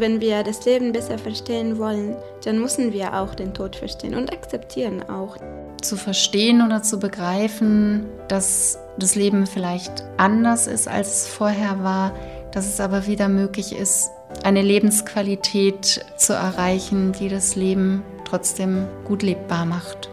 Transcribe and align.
Wenn 0.00 0.22
wir 0.22 0.42
das 0.42 0.64
Leben 0.64 0.92
besser 0.92 1.18
verstehen 1.18 1.76
wollen, 1.76 2.16
dann 2.46 2.58
müssen 2.58 2.94
wir 2.94 3.12
auch 3.12 3.34
den 3.34 3.52
Tod 3.52 3.76
verstehen 3.76 4.14
und 4.14 4.32
akzeptieren 4.32 5.02
auch. 5.10 5.36
Zu 5.82 5.96
verstehen 5.96 6.64
oder 6.64 6.82
zu 6.82 6.98
begreifen, 6.98 8.06
dass 8.26 8.78
das 8.98 9.14
Leben 9.14 9.46
vielleicht 9.46 10.04
anders 10.16 10.68
ist, 10.68 10.88
als 10.88 11.08
es 11.08 11.26
vorher 11.28 11.84
war, 11.84 12.14
dass 12.50 12.66
es 12.66 12.80
aber 12.80 13.06
wieder 13.06 13.28
möglich 13.28 13.76
ist, 13.76 14.10
eine 14.42 14.62
Lebensqualität 14.62 16.02
zu 16.16 16.32
erreichen, 16.32 17.12
die 17.12 17.28
das 17.28 17.54
Leben 17.54 18.02
trotzdem 18.24 18.86
gut 19.04 19.22
lebbar 19.22 19.66
macht. 19.66 20.08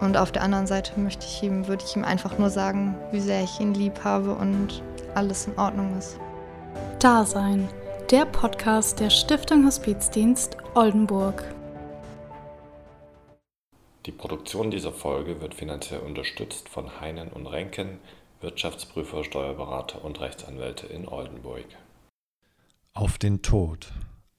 Und 0.00 0.16
auf 0.16 0.32
der 0.32 0.42
anderen 0.42 0.66
Seite 0.66 0.98
möchte 0.98 1.26
ich 1.26 1.42
ihm, 1.42 1.68
würde 1.68 1.84
ich 1.86 1.94
ihm 1.96 2.04
einfach 2.04 2.38
nur 2.38 2.48
sagen, 2.48 2.94
wie 3.10 3.20
sehr 3.20 3.42
ich 3.42 3.60
ihn 3.60 3.74
lieb 3.74 4.04
habe 4.04 4.34
und 4.34 4.82
alles 5.14 5.48
in 5.48 5.58
Ordnung 5.58 5.98
ist. 5.98 6.18
Dasein, 6.98 7.68
der 8.12 8.26
Podcast 8.26 9.00
der 9.00 9.08
Stiftung 9.08 9.64
Hospizdienst 9.64 10.58
Oldenburg. 10.74 11.42
Die 14.04 14.12
Produktion 14.12 14.70
dieser 14.70 14.92
Folge 14.92 15.40
wird 15.40 15.54
finanziell 15.54 16.00
unterstützt 16.00 16.68
von 16.68 17.00
Heinen 17.00 17.28
und 17.28 17.46
Renken, 17.46 18.00
Wirtschaftsprüfer, 18.42 19.24
Steuerberater 19.24 20.04
und 20.04 20.20
Rechtsanwälte 20.20 20.88
in 20.88 21.08
Oldenburg. 21.08 21.64
Auf 22.92 23.16
den 23.16 23.40
Tod 23.40 23.90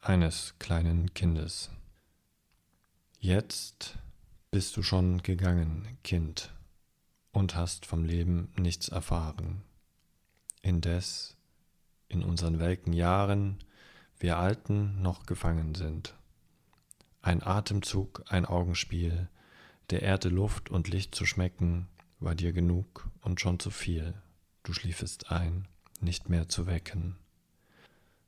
eines 0.01 0.53
kleinen 0.59 1.11
Kindes. 1.15 1.71
Jetzt 3.17 3.97
bist 4.51 4.77
du 4.77 4.83
schon 4.83 5.23
gegangen, 5.23 5.97
Kind, 6.03 6.53
und 7.31 7.55
hast 7.55 7.87
vom 7.87 8.05
Leben 8.05 8.53
nichts 8.55 8.89
erfahren. 8.89 9.63
Indes 10.61 11.37
in 12.13 12.23
unseren 12.23 12.59
welken 12.59 12.93
Jahren 12.93 13.57
wir 14.19 14.37
Alten 14.37 15.01
noch 15.01 15.25
gefangen 15.25 15.75
sind. 15.75 16.15
Ein 17.21 17.43
Atemzug, 17.43 18.23
ein 18.27 18.45
Augenspiel, 18.45 19.27
der 19.89 20.01
Erde 20.01 20.29
Luft 20.29 20.69
und 20.69 20.87
Licht 20.87 21.15
zu 21.15 21.25
schmecken, 21.25 21.87
war 22.19 22.35
dir 22.35 22.53
genug 22.53 23.09
und 23.21 23.41
schon 23.41 23.59
zu 23.59 23.69
viel. 23.69 24.13
Du 24.63 24.73
schliefest 24.73 25.31
ein, 25.31 25.67
nicht 25.99 26.29
mehr 26.29 26.47
zu 26.47 26.67
wecken. 26.67 27.17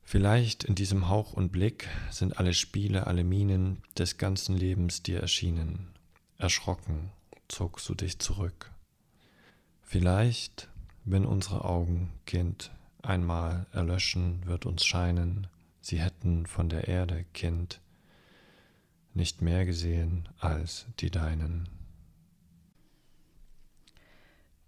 Vielleicht 0.02 0.64
in 0.64 0.74
diesem 0.74 1.08
Hauch 1.08 1.32
und 1.32 1.50
Blick 1.50 1.88
sind 2.10 2.38
alle 2.38 2.54
Spiele, 2.54 3.06
alle 3.06 3.24
Minen 3.24 3.82
des 3.98 4.18
ganzen 4.18 4.56
Lebens 4.56 5.02
dir 5.02 5.20
erschienen. 5.20 5.88
Erschrocken 6.38 7.10
zogst 7.48 7.88
du 7.88 7.94
dich 7.94 8.18
zurück. 8.18 8.70
Vielleicht, 9.82 10.68
wenn 11.04 11.24
unsere 11.24 11.64
Augen, 11.64 12.12
Kind, 12.26 12.70
einmal 13.02 13.66
erlöschen, 13.72 14.42
wird 14.44 14.66
uns 14.66 14.84
scheinen, 14.84 15.46
sie 15.80 16.00
hätten 16.00 16.46
von 16.46 16.68
der 16.68 16.88
Erde, 16.88 17.24
Kind, 17.34 17.80
nicht 19.14 19.42
mehr 19.42 19.64
gesehen 19.64 20.28
als 20.38 20.86
die 21.00 21.10
deinen. 21.10 21.68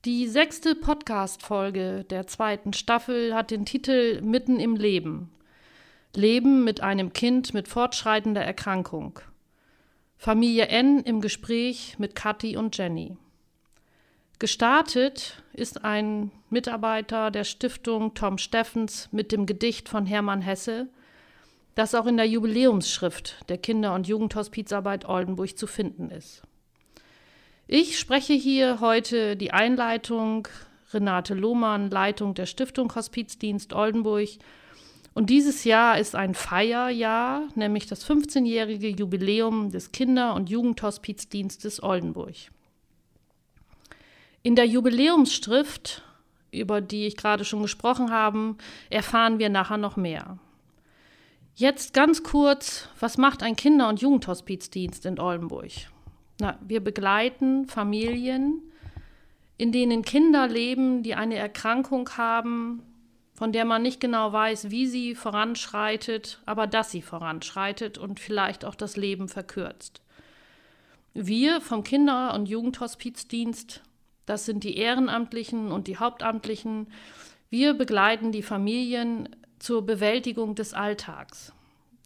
Die 0.05 0.29
sechste 0.29 0.75
Podcast-Folge 0.75 2.05
der 2.09 2.27
zweiten 2.27 2.73
Staffel 2.73 3.34
hat 3.34 3.51
den 3.51 3.67
Titel 3.67 4.23
Mitten 4.23 4.61
im 4.61 4.77
Leben. 4.77 5.31
Leben 6.15 6.65
mit 6.65 6.81
einem 6.81 7.12
Kind 7.12 7.53
mit 7.53 7.69
fortschreitender 7.69 8.43
Erkrankung. 8.43 9.21
Familie 10.17 10.69
N 10.69 11.01
im 11.01 11.21
Gespräch 11.21 11.97
mit 11.99 12.15
Kathi 12.15 12.56
und 12.56 12.79
Jenny. 12.79 13.17
Gestartet 14.41 15.42
ist 15.53 15.84
ein 15.84 16.31
Mitarbeiter 16.48 17.33
der 17.33 17.42
Stiftung 17.42 18.14
Tom 18.14 18.39
Steffens 18.39 19.08
mit 19.11 19.33
dem 19.33 19.47
Gedicht 19.47 19.89
von 19.89 20.06
Hermann 20.06 20.42
Hesse, 20.42 20.86
das 21.75 21.92
auch 21.97 22.06
in 22.06 22.17
der 22.17 22.28
Jubiläumsschrift 22.28 23.48
der 23.48 23.59
Kinder- 23.59 23.94
und 23.94 24.06
Jugendhospizarbeit 24.06 25.06
Oldenburg 25.06 25.59
zu 25.59 25.66
finden 25.66 26.11
ist. 26.11 26.43
Ich 27.66 27.98
spreche 27.98 28.32
hier 28.32 28.78
heute 28.78 29.37
die 29.37 29.50
Einleitung 29.50 30.47
Renate 30.93 31.34
Lohmann, 31.34 31.91
Leitung 31.91 32.34
der 32.34 32.47
Stiftung 32.47 32.94
Hospizdienst 32.94 33.72
Oldenburg. 33.72 34.28
Und 35.15 35.31
dieses 35.31 35.65
Jahr 35.65 35.98
ist 35.98 36.15
ein 36.15 36.34
Feierjahr, 36.34 37.43
nämlich 37.56 37.87
das 37.87 38.09
15-jährige 38.09 38.88
Jubiläum 38.88 39.71
des 39.72 39.91
Kinder- 39.91 40.34
und 40.34 40.48
Jugendhospizdienstes 40.48 41.82
Oldenburg. 41.82 42.37
In 44.43 44.54
der 44.54 44.66
Jubiläumsschrift, 44.66 46.03
über 46.53 46.81
die 46.81 47.06
ich 47.06 47.16
gerade 47.16 47.44
schon 47.44 47.62
gesprochen 47.62 48.10
habe, 48.10 48.56
erfahren 48.88 49.38
wir 49.38 49.49
nachher 49.49 49.78
noch 49.78 49.97
mehr. 49.97 50.38
Jetzt 51.56 51.93
ganz 51.93 52.22
kurz, 52.22 52.88
was 53.00 53.19
macht 53.19 53.43
ein 53.43 53.56
Kinder- 53.56 53.88
und 53.88 54.00
Jugendhospizdienst 54.00 55.06
in 55.06 55.19
Oldenburg? 55.19 55.72
Na, 56.41 56.56
wir 56.65 56.78
begleiten 56.78 57.66
Familien, 57.66 58.62
in 59.56 59.72
denen 59.72 60.03
Kinder 60.03 60.47
leben, 60.47 61.03
die 61.03 61.16
eine 61.16 61.34
Erkrankung 61.34 62.09
haben, 62.16 62.84
von 63.34 63.50
der 63.50 63.65
man 63.65 63.82
nicht 63.82 64.00
genau 64.00 64.32
weiß, 64.32 64.71
wie 64.71 64.87
sie 64.87 65.16
voranschreitet, 65.16 66.41
aber 66.47 66.69
dass 66.69 66.93
sie 66.93 67.03
voranschreitet 67.03 67.98
und 67.98 68.21
vielleicht 68.21 68.65
auch 68.65 68.77
das 68.77 68.97
Leben 68.97 69.28
verkürzt. 69.28 70.00
Wir 71.12 71.60
vom 71.60 71.82
Kinder- 71.82 72.34
und 72.34 72.48
Jugendhospizdienst, 72.48 73.82
das 74.28 74.44
sind 74.44 74.65
die 74.65 74.77
Ehrenamtlichen 74.77 75.72
und 75.72 75.87
die 75.87 75.97
Hauptamtlichen, 75.97 76.89
wir 77.50 77.75
begleiten 77.75 78.31
die 78.31 78.43
Familien 78.43 79.28
zur 79.59 79.87
Bewältigung 79.87 80.55
des 80.55 80.75
Alltags 80.75 81.53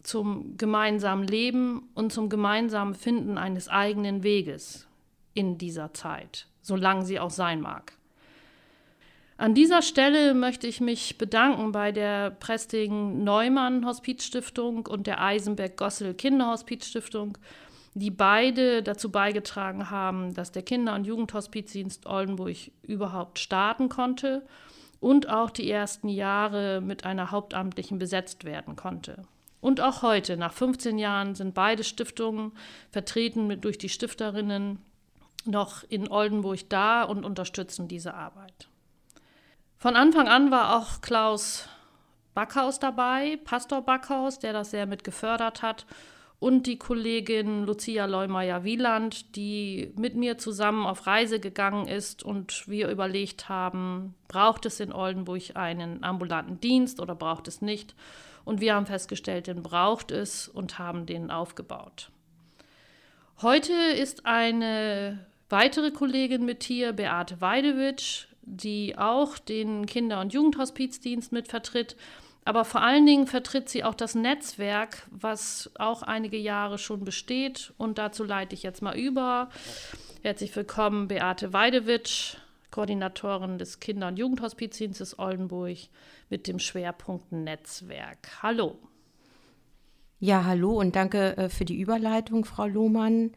zum 0.03 0.57
gemeinsamen 0.57 1.27
Leben 1.27 1.89
und 1.95 2.11
zum 2.11 2.29
gemeinsamen 2.29 2.93
Finden 2.93 3.37
eines 3.37 3.69
eigenen 3.69 4.23
Weges 4.23 4.87
in 5.33 5.57
dieser 5.57 5.93
Zeit, 5.93 6.47
solange 6.61 7.05
sie 7.05 7.19
auch 7.19 7.29
sein 7.29 7.61
mag. 7.61 7.93
An 9.37 9.55
dieser 9.55 9.81
Stelle 9.81 10.33
möchte 10.33 10.67
ich 10.67 10.79
mich 10.79 11.17
bedanken 11.17 11.71
bei 11.71 11.91
der 11.91 12.31
Presting 12.31 13.23
Neumann 13.23 13.85
Hospizstiftung 13.85 14.85
und 14.85 15.07
der 15.07 15.21
Eisenberg 15.21 15.75
Gossel 15.75 16.13
Kinderhospizstiftung, 16.13 17.37
die 17.95 18.11
beide 18.11 18.81
dazu 18.81 19.11
beigetragen 19.11 19.89
haben, 19.89 20.33
dass 20.33 20.51
der 20.51 20.63
Kinder- 20.63 20.95
und 20.95 21.05
Jugendhospizdienst 21.05 22.05
Oldenburg 22.05 22.57
überhaupt 22.81 23.39
starten 23.39 23.89
konnte 23.89 24.45
und 24.99 25.29
auch 25.29 25.51
die 25.51 25.69
ersten 25.69 26.09
Jahre 26.09 26.81
mit 26.81 27.05
einer 27.05 27.31
Hauptamtlichen 27.31 27.99
besetzt 27.99 28.45
werden 28.45 28.75
konnte. 28.75 29.23
Und 29.61 29.79
auch 29.79 30.01
heute, 30.01 30.37
nach 30.37 30.53
15 30.53 30.97
Jahren, 30.97 31.35
sind 31.35 31.53
beide 31.53 31.83
Stiftungen 31.83 32.51
vertreten 32.91 33.47
mit, 33.47 33.63
durch 33.63 33.77
die 33.77 33.89
Stifterinnen 33.89 34.79
noch 35.45 35.83
in 35.87 36.09
Oldenburg 36.09 36.69
da 36.69 37.03
und 37.03 37.25
unterstützen 37.25 37.87
diese 37.87 38.13
Arbeit. 38.13 38.67
Von 39.77 39.95
Anfang 39.95 40.27
an 40.27 40.51
war 40.51 40.77
auch 40.77 41.01
Klaus 41.01 41.67
Backhaus 42.33 42.79
dabei, 42.79 43.37
Pastor 43.43 43.81
Backhaus, 43.81 44.39
der 44.39 44.53
das 44.53 44.71
sehr 44.71 44.85
mit 44.85 45.03
gefördert 45.03 45.61
hat, 45.61 45.85
und 46.43 46.67
die 46.67 46.77
Kollegin 46.77 47.65
Lucia 47.65 48.03
Leumeier-Wieland, 48.03 49.37
die 49.37 49.93
mit 49.95 50.17
mir 50.17 50.37
zusammen 50.37 50.85
auf 50.85 51.07
Reise 51.07 51.39
gegangen 51.39 51.87
ist 51.87 52.21
und 52.21 52.67
wir 52.67 52.89
überlegt 52.89 53.47
haben, 53.47 54.13
braucht 54.27 54.65
es 54.65 54.81
in 54.81 54.91
Oldenburg 54.91 55.55
einen 55.55 56.03
ambulanten 56.03 56.59
Dienst 56.59 56.99
oder 56.99 57.15
braucht 57.15 57.47
es 57.47 57.61
nicht? 57.61 57.95
Und 58.43 58.59
wir 58.59 58.75
haben 58.75 58.85
festgestellt, 58.85 59.47
den 59.47 59.63
braucht 59.63 60.11
es 60.11 60.49
und 60.49 60.79
haben 60.79 61.05
den 61.05 61.31
aufgebaut. 61.31 62.09
Heute 63.41 63.71
ist 63.71 64.25
eine 64.25 65.25
weitere 65.47 65.91
Kollegin 65.91 66.43
mit 66.43 66.65
hier, 66.65 66.91
Beate 66.91 67.39
Weidewitsch, 67.39 68.27
die 68.41 68.97
auch 68.97 69.37
den 69.37 69.85
Kinder- 69.85 70.19
und 70.19 70.33
Jugendhospizdienst 70.33 71.31
mit 71.31 71.47
vertritt. 71.47 71.95
Aber 72.45 72.65
vor 72.65 72.81
allen 72.81 73.05
Dingen 73.05 73.27
vertritt 73.27 73.69
sie 73.69 73.83
auch 73.83 73.95
das 73.95 74.15
Netzwerk, 74.15 75.07
was 75.11 75.71
auch 75.79 76.03
einige 76.03 76.37
Jahre 76.37 76.77
schon 76.77 77.05
besteht. 77.05 77.73
Und 77.77 77.97
dazu 77.97 78.23
leite 78.23 78.53
ich 78.53 78.63
jetzt 78.63 78.81
mal 78.81 78.97
über. 78.97 79.49
Herzlich 80.21 80.53
willkommen, 80.55 81.07
Beate 81.07 81.53
Weidewitsch, 81.53 82.35
Koordinatorin 82.71 83.57
des 83.57 83.79
Kinder- 83.79 84.09
und 84.09 84.17
Jugendhospizdienstes 84.17 85.19
Oldenburg 85.19 85.77
mit 86.29 86.47
dem 86.47 86.59
Schwerpunkt 86.59 87.31
Netzwerk. 87.31 88.41
Hallo. 88.41 88.77
Ja, 90.19 90.45
hallo 90.45 90.79
und 90.79 90.95
danke 90.95 91.37
äh, 91.37 91.49
für 91.49 91.65
die 91.65 91.79
Überleitung, 91.79 92.45
Frau 92.45 92.65
Lohmann. 92.67 93.31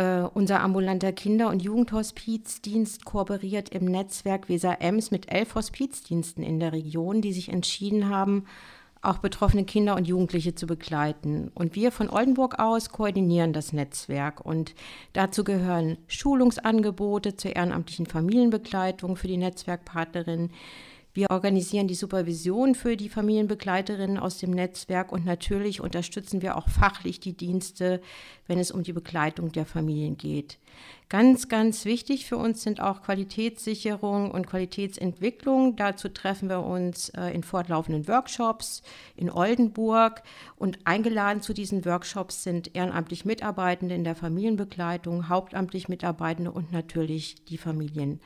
Uh, 0.00 0.30
unser 0.32 0.60
ambulanter 0.62 1.12
Kinder- 1.12 1.50
und 1.50 1.60
Jugendhospizdienst 1.60 3.04
kooperiert 3.04 3.68
im 3.68 3.84
Netzwerk 3.84 4.48
Weser-Ems 4.48 5.10
mit 5.10 5.30
elf 5.30 5.54
Hospizdiensten 5.54 6.42
in 6.42 6.58
der 6.58 6.72
Region, 6.72 7.20
die 7.20 7.34
sich 7.34 7.50
entschieden 7.50 8.08
haben, 8.08 8.46
auch 9.02 9.18
betroffene 9.18 9.64
Kinder 9.64 9.96
und 9.96 10.08
Jugendliche 10.08 10.54
zu 10.54 10.66
begleiten. 10.66 11.50
Und 11.54 11.74
wir 11.74 11.92
von 11.92 12.08
Oldenburg 12.08 12.58
aus 12.58 12.88
koordinieren 12.88 13.52
das 13.52 13.74
Netzwerk. 13.74 14.40
Und 14.42 14.74
dazu 15.12 15.44
gehören 15.44 15.98
Schulungsangebote 16.06 17.36
zur 17.36 17.54
ehrenamtlichen 17.54 18.06
Familienbegleitung 18.06 19.16
für 19.16 19.28
die 19.28 19.36
Netzwerkpartnerin, 19.36 20.50
Wir 21.12 21.30
organisieren 21.30 21.88
die 21.88 21.96
Supervision 21.96 22.76
für 22.76 22.96
die 22.96 23.08
Familienbegleiterinnen 23.08 24.16
aus 24.16 24.38
dem 24.38 24.52
Netzwerk 24.52 25.10
und 25.10 25.24
natürlich 25.24 25.80
unterstützen 25.80 26.40
wir 26.40 26.56
auch 26.56 26.68
fachlich 26.68 27.18
die 27.18 27.36
Dienste, 27.36 28.00
wenn 28.46 28.60
es 28.60 28.70
um 28.70 28.84
die 28.84 28.92
Begleitung 28.92 29.50
der 29.50 29.66
Familien 29.66 30.16
geht. 30.16 30.58
Ganz, 31.08 31.48
ganz 31.48 31.84
wichtig 31.84 32.26
für 32.26 32.36
uns 32.36 32.62
sind 32.62 32.80
auch 32.80 33.02
Qualitätssicherung 33.02 34.30
und 34.30 34.46
Qualitätsentwicklung. 34.46 35.74
Dazu 35.74 36.08
treffen 36.08 36.48
wir 36.48 36.64
uns 36.64 37.08
äh, 37.08 37.34
in 37.34 37.42
fortlaufenden 37.42 38.06
Workshops 38.06 38.82
in 39.16 39.30
Oldenburg 39.30 40.22
und 40.54 40.78
eingeladen 40.84 41.42
zu 41.42 41.52
diesen 41.52 41.84
Workshops 41.84 42.44
sind 42.44 42.76
ehrenamtlich 42.76 43.24
Mitarbeitende 43.24 43.96
in 43.96 44.04
der 44.04 44.14
Familienbegleitung, 44.14 45.28
hauptamtlich 45.28 45.88
Mitarbeitende 45.88 46.52
und 46.52 46.70
natürlich 46.70 47.44
die 47.46 47.58
Familien. 47.58 48.20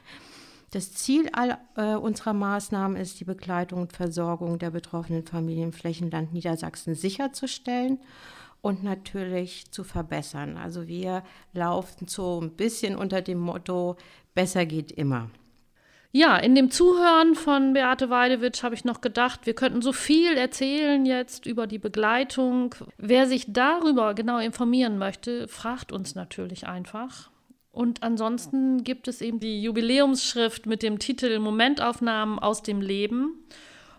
Das 0.74 0.92
Ziel 0.92 1.28
all, 1.32 1.56
äh, 1.76 1.94
unserer 1.94 2.32
Maßnahmen 2.32 2.96
ist, 2.96 3.20
die 3.20 3.24
Begleitung 3.24 3.82
und 3.82 3.92
Versorgung 3.92 4.58
der 4.58 4.70
betroffenen 4.70 5.24
Familien 5.24 5.66
im 5.66 5.72
Flächenland 5.72 6.32
Niedersachsen 6.32 6.96
sicherzustellen 6.96 8.00
und 8.60 8.82
natürlich 8.82 9.70
zu 9.70 9.84
verbessern. 9.84 10.56
Also 10.56 10.88
wir 10.88 11.22
laufen 11.52 12.08
so 12.08 12.40
ein 12.42 12.56
bisschen 12.56 12.96
unter 12.96 13.22
dem 13.22 13.38
Motto, 13.38 13.94
besser 14.34 14.66
geht 14.66 14.90
immer. 14.90 15.30
Ja, 16.10 16.38
in 16.38 16.56
dem 16.56 16.72
Zuhören 16.72 17.36
von 17.36 17.74
Beate 17.74 18.10
Weidewitsch 18.10 18.64
habe 18.64 18.74
ich 18.74 18.84
noch 18.84 19.00
gedacht, 19.00 19.46
wir 19.46 19.54
könnten 19.54 19.80
so 19.80 19.92
viel 19.92 20.36
erzählen 20.36 21.06
jetzt 21.06 21.46
über 21.46 21.68
die 21.68 21.78
Begleitung. 21.78 22.74
Wer 22.98 23.28
sich 23.28 23.52
darüber 23.52 24.12
genau 24.14 24.38
informieren 24.38 24.98
möchte, 24.98 25.46
fragt 25.46 25.92
uns 25.92 26.16
natürlich 26.16 26.66
einfach. 26.66 27.30
Und 27.74 28.04
ansonsten 28.04 28.84
gibt 28.84 29.08
es 29.08 29.20
eben 29.20 29.40
die 29.40 29.60
Jubiläumsschrift 29.60 30.64
mit 30.66 30.82
dem 30.82 31.00
Titel 31.00 31.40
Momentaufnahmen 31.40 32.38
aus 32.38 32.62
dem 32.62 32.80
Leben. 32.80 33.44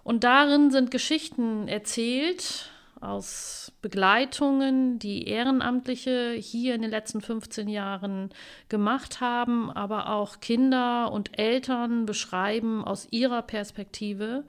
Und 0.03 0.23
darin 0.23 0.71
sind 0.71 0.91
Geschichten 0.91 1.67
erzählt 1.67 2.71
aus 3.01 3.73
Begleitungen, 3.81 4.97
die 4.97 5.27
Ehrenamtliche 5.27 6.31
hier 6.31 6.73
in 6.73 6.81
den 6.81 6.89
letzten 6.89 7.19
15 7.19 7.67
Jahren 7.67 8.29
gemacht 8.69 9.19
haben, 9.19 9.69
aber 9.69 10.09
auch 10.09 10.39
Kinder 10.39 11.11
und 11.11 11.37
Eltern 11.37 12.05
beschreiben 12.05 12.83
aus 12.83 13.07
ihrer 13.11 13.41
Perspektive, 13.41 14.45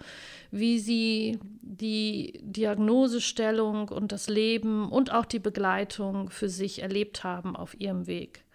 wie 0.53 0.79
sie 0.79 1.41
die 1.61 2.39
Diagnosestellung 2.43 3.89
und 3.89 4.13
das 4.13 4.29
Leben 4.29 4.89
und 4.89 5.13
auch 5.13 5.27
die 5.27 5.41
Begleitung 5.41 6.31
für 6.31 6.49
sich 6.49 6.81
erlebt 6.81 7.25
haben 7.25 7.57
auf 7.57 7.79
ihrem 7.81 8.07
Weg. 8.07 8.46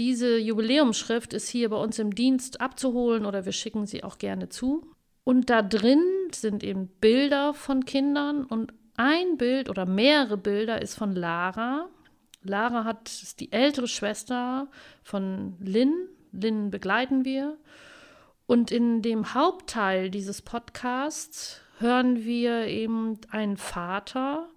Diese 0.00 0.38
Jubiläumsschrift 0.38 1.34
ist 1.34 1.50
hier 1.50 1.68
bei 1.68 1.76
uns 1.76 1.98
im 1.98 2.14
Dienst 2.14 2.62
abzuholen 2.62 3.26
oder 3.26 3.44
wir 3.44 3.52
schicken 3.52 3.84
sie 3.84 4.02
auch 4.02 4.16
gerne 4.16 4.48
zu. 4.48 4.86
Und 5.24 5.50
da 5.50 5.60
drin 5.60 6.02
sind 6.34 6.64
eben 6.64 6.88
Bilder 7.02 7.52
von 7.52 7.84
Kindern 7.84 8.46
und 8.46 8.72
ein 8.96 9.36
Bild 9.36 9.68
oder 9.68 9.84
mehrere 9.84 10.38
Bilder 10.38 10.80
ist 10.80 10.94
von 10.94 11.14
Lara. 11.14 11.90
Lara 12.42 12.84
hat 12.84 13.10
ist 13.10 13.40
die 13.40 13.52
ältere 13.52 13.88
Schwester 13.88 14.68
von 15.02 15.56
Lynn. 15.60 16.08
Lynn 16.32 16.70
begleiten 16.70 17.26
wir. 17.26 17.58
Und 18.46 18.70
in 18.70 19.02
dem 19.02 19.34
Hauptteil 19.34 20.08
dieses 20.08 20.40
Podcasts 20.40 21.60
hören 21.78 22.24
wir 22.24 22.68
eben 22.68 23.18
einen 23.28 23.58
Vater 23.58 24.48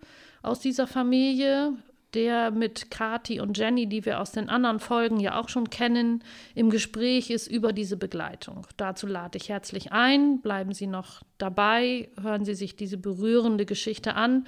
aus 0.41 0.61
dieser 0.61 0.87
Familie, 0.87 1.73
der 2.13 2.51
mit 2.51 2.91
Kati 2.91 3.39
und 3.39 3.57
Jenny, 3.57 3.87
die 3.87 4.05
wir 4.05 4.19
aus 4.19 4.31
den 4.31 4.49
anderen 4.49 4.79
Folgen 4.79 5.19
ja 5.19 5.39
auch 5.39 5.49
schon 5.49 5.69
kennen, 5.69 6.23
im 6.55 6.69
Gespräch 6.69 7.29
ist 7.29 7.47
über 7.47 7.73
diese 7.73 7.97
Begleitung. 7.97 8.67
Dazu 8.77 9.07
lade 9.07 9.37
ich 9.37 9.49
herzlich 9.49 9.91
ein. 9.91 10.41
Bleiben 10.41 10.73
Sie 10.73 10.87
noch 10.87 11.23
dabei, 11.37 12.09
hören 12.21 12.45
Sie 12.45 12.55
sich 12.55 12.75
diese 12.75 12.97
berührende 12.97 13.65
Geschichte 13.65 14.15
an. 14.15 14.45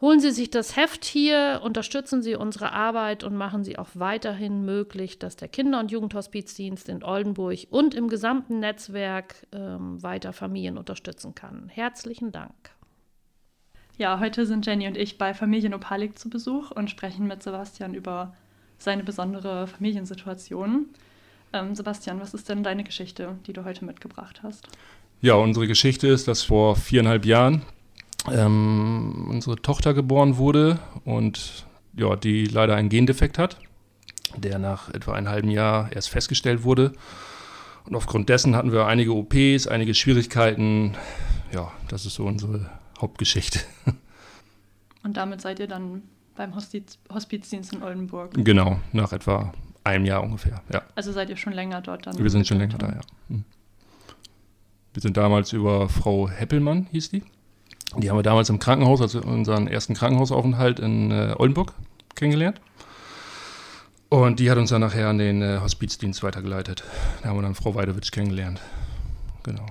Holen 0.00 0.20
Sie 0.20 0.30
sich 0.30 0.48
das 0.48 0.76
Heft 0.76 1.04
hier, 1.04 1.60
unterstützen 1.64 2.22
Sie 2.22 2.36
unsere 2.36 2.70
Arbeit 2.70 3.24
und 3.24 3.34
machen 3.34 3.64
Sie 3.64 3.78
auch 3.78 3.88
weiterhin 3.94 4.64
möglich, 4.64 5.18
dass 5.18 5.34
der 5.34 5.48
Kinder- 5.48 5.80
und 5.80 5.90
Jugendhospizdienst 5.90 6.88
in 6.88 7.02
Oldenburg 7.02 7.66
und 7.70 7.94
im 7.94 8.08
gesamten 8.08 8.60
Netzwerk 8.60 9.46
ähm, 9.50 10.00
weiter 10.00 10.32
Familien 10.32 10.78
unterstützen 10.78 11.34
kann. 11.34 11.68
Herzlichen 11.68 12.30
Dank. 12.30 12.77
Ja, 13.98 14.20
heute 14.20 14.46
sind 14.46 14.64
Jenny 14.64 14.86
und 14.86 14.96
ich 14.96 15.18
bei 15.18 15.34
Familien 15.34 15.74
Opalik 15.74 16.16
zu 16.16 16.30
Besuch 16.30 16.70
und 16.70 16.88
sprechen 16.88 17.26
mit 17.26 17.42
Sebastian 17.42 17.94
über 17.94 18.32
seine 18.78 19.02
besondere 19.02 19.66
Familiensituation. 19.66 20.86
Ähm, 21.52 21.74
Sebastian, 21.74 22.20
was 22.20 22.32
ist 22.32 22.48
denn 22.48 22.62
deine 22.62 22.84
Geschichte, 22.84 23.34
die 23.48 23.52
du 23.52 23.64
heute 23.64 23.84
mitgebracht 23.84 24.42
hast? 24.44 24.68
Ja, 25.20 25.34
unsere 25.34 25.66
Geschichte 25.66 26.06
ist, 26.06 26.28
dass 26.28 26.44
vor 26.44 26.76
viereinhalb 26.76 27.26
Jahren 27.26 27.62
ähm, 28.30 29.26
unsere 29.30 29.56
Tochter 29.56 29.94
geboren 29.94 30.36
wurde 30.36 30.78
und 31.04 31.66
ja, 31.96 32.14
die 32.14 32.44
leider 32.44 32.76
einen 32.76 32.90
Gendefekt 32.90 33.36
hat, 33.36 33.58
der 34.36 34.60
nach 34.60 34.94
etwa 34.94 35.14
einem 35.14 35.28
halben 35.28 35.50
Jahr 35.50 35.90
erst 35.90 36.10
festgestellt 36.10 36.62
wurde. 36.62 36.92
Und 37.84 37.96
aufgrund 37.96 38.28
dessen 38.28 38.54
hatten 38.54 38.70
wir 38.70 38.86
einige 38.86 39.12
OPs, 39.12 39.66
einige 39.66 39.92
Schwierigkeiten. 39.92 40.94
Ja, 41.52 41.72
das 41.88 42.06
ist 42.06 42.14
so 42.14 42.26
unsere 42.26 42.77
Hauptgeschichte. 43.00 43.60
Und 45.02 45.16
damit 45.16 45.40
seid 45.40 45.60
ihr 45.60 45.68
dann 45.68 46.02
beim 46.34 46.54
Hospiz, 46.54 46.98
Hospizdienst 47.12 47.72
in 47.72 47.82
Oldenburg? 47.82 48.32
Genau, 48.34 48.80
nach 48.92 49.12
etwa 49.12 49.52
einem 49.84 50.04
Jahr 50.04 50.22
ungefähr, 50.22 50.62
ja. 50.72 50.82
Also 50.94 51.12
seid 51.12 51.30
ihr 51.30 51.36
schon 51.36 51.52
länger 51.52 51.80
dort 51.80 52.06
dann? 52.06 52.18
Wir 52.18 52.30
sind 52.30 52.46
schon 52.46 52.58
länger 52.58 52.78
da, 52.78 52.88
ja. 52.88 53.00
Hm. 53.28 53.44
Wir 54.92 55.02
sind 55.02 55.16
damals 55.16 55.52
über 55.52 55.88
Frau 55.88 56.28
Heppelmann, 56.28 56.88
hieß 56.90 57.10
die. 57.10 57.22
Die 57.96 58.10
haben 58.10 58.18
wir 58.18 58.22
damals 58.22 58.50
im 58.50 58.58
Krankenhaus, 58.58 59.00
also 59.00 59.20
unseren 59.22 59.66
ersten 59.66 59.94
Krankenhausaufenthalt 59.94 60.78
in 60.78 61.10
äh, 61.10 61.34
Oldenburg 61.38 61.72
kennengelernt. 62.14 62.60
Und 64.10 64.40
die 64.40 64.50
hat 64.50 64.58
uns 64.58 64.70
dann 64.70 64.80
nachher 64.80 65.08
an 65.08 65.18
den 65.18 65.42
äh, 65.42 65.58
Hospizdienst 65.60 66.22
weitergeleitet. 66.22 66.82
Da 67.22 67.28
haben 67.28 67.36
wir 67.36 67.42
dann 67.42 67.54
Frau 67.54 67.74
Weidewitsch 67.74 68.10
kennengelernt. 68.10 68.60
Genau. 69.42 69.66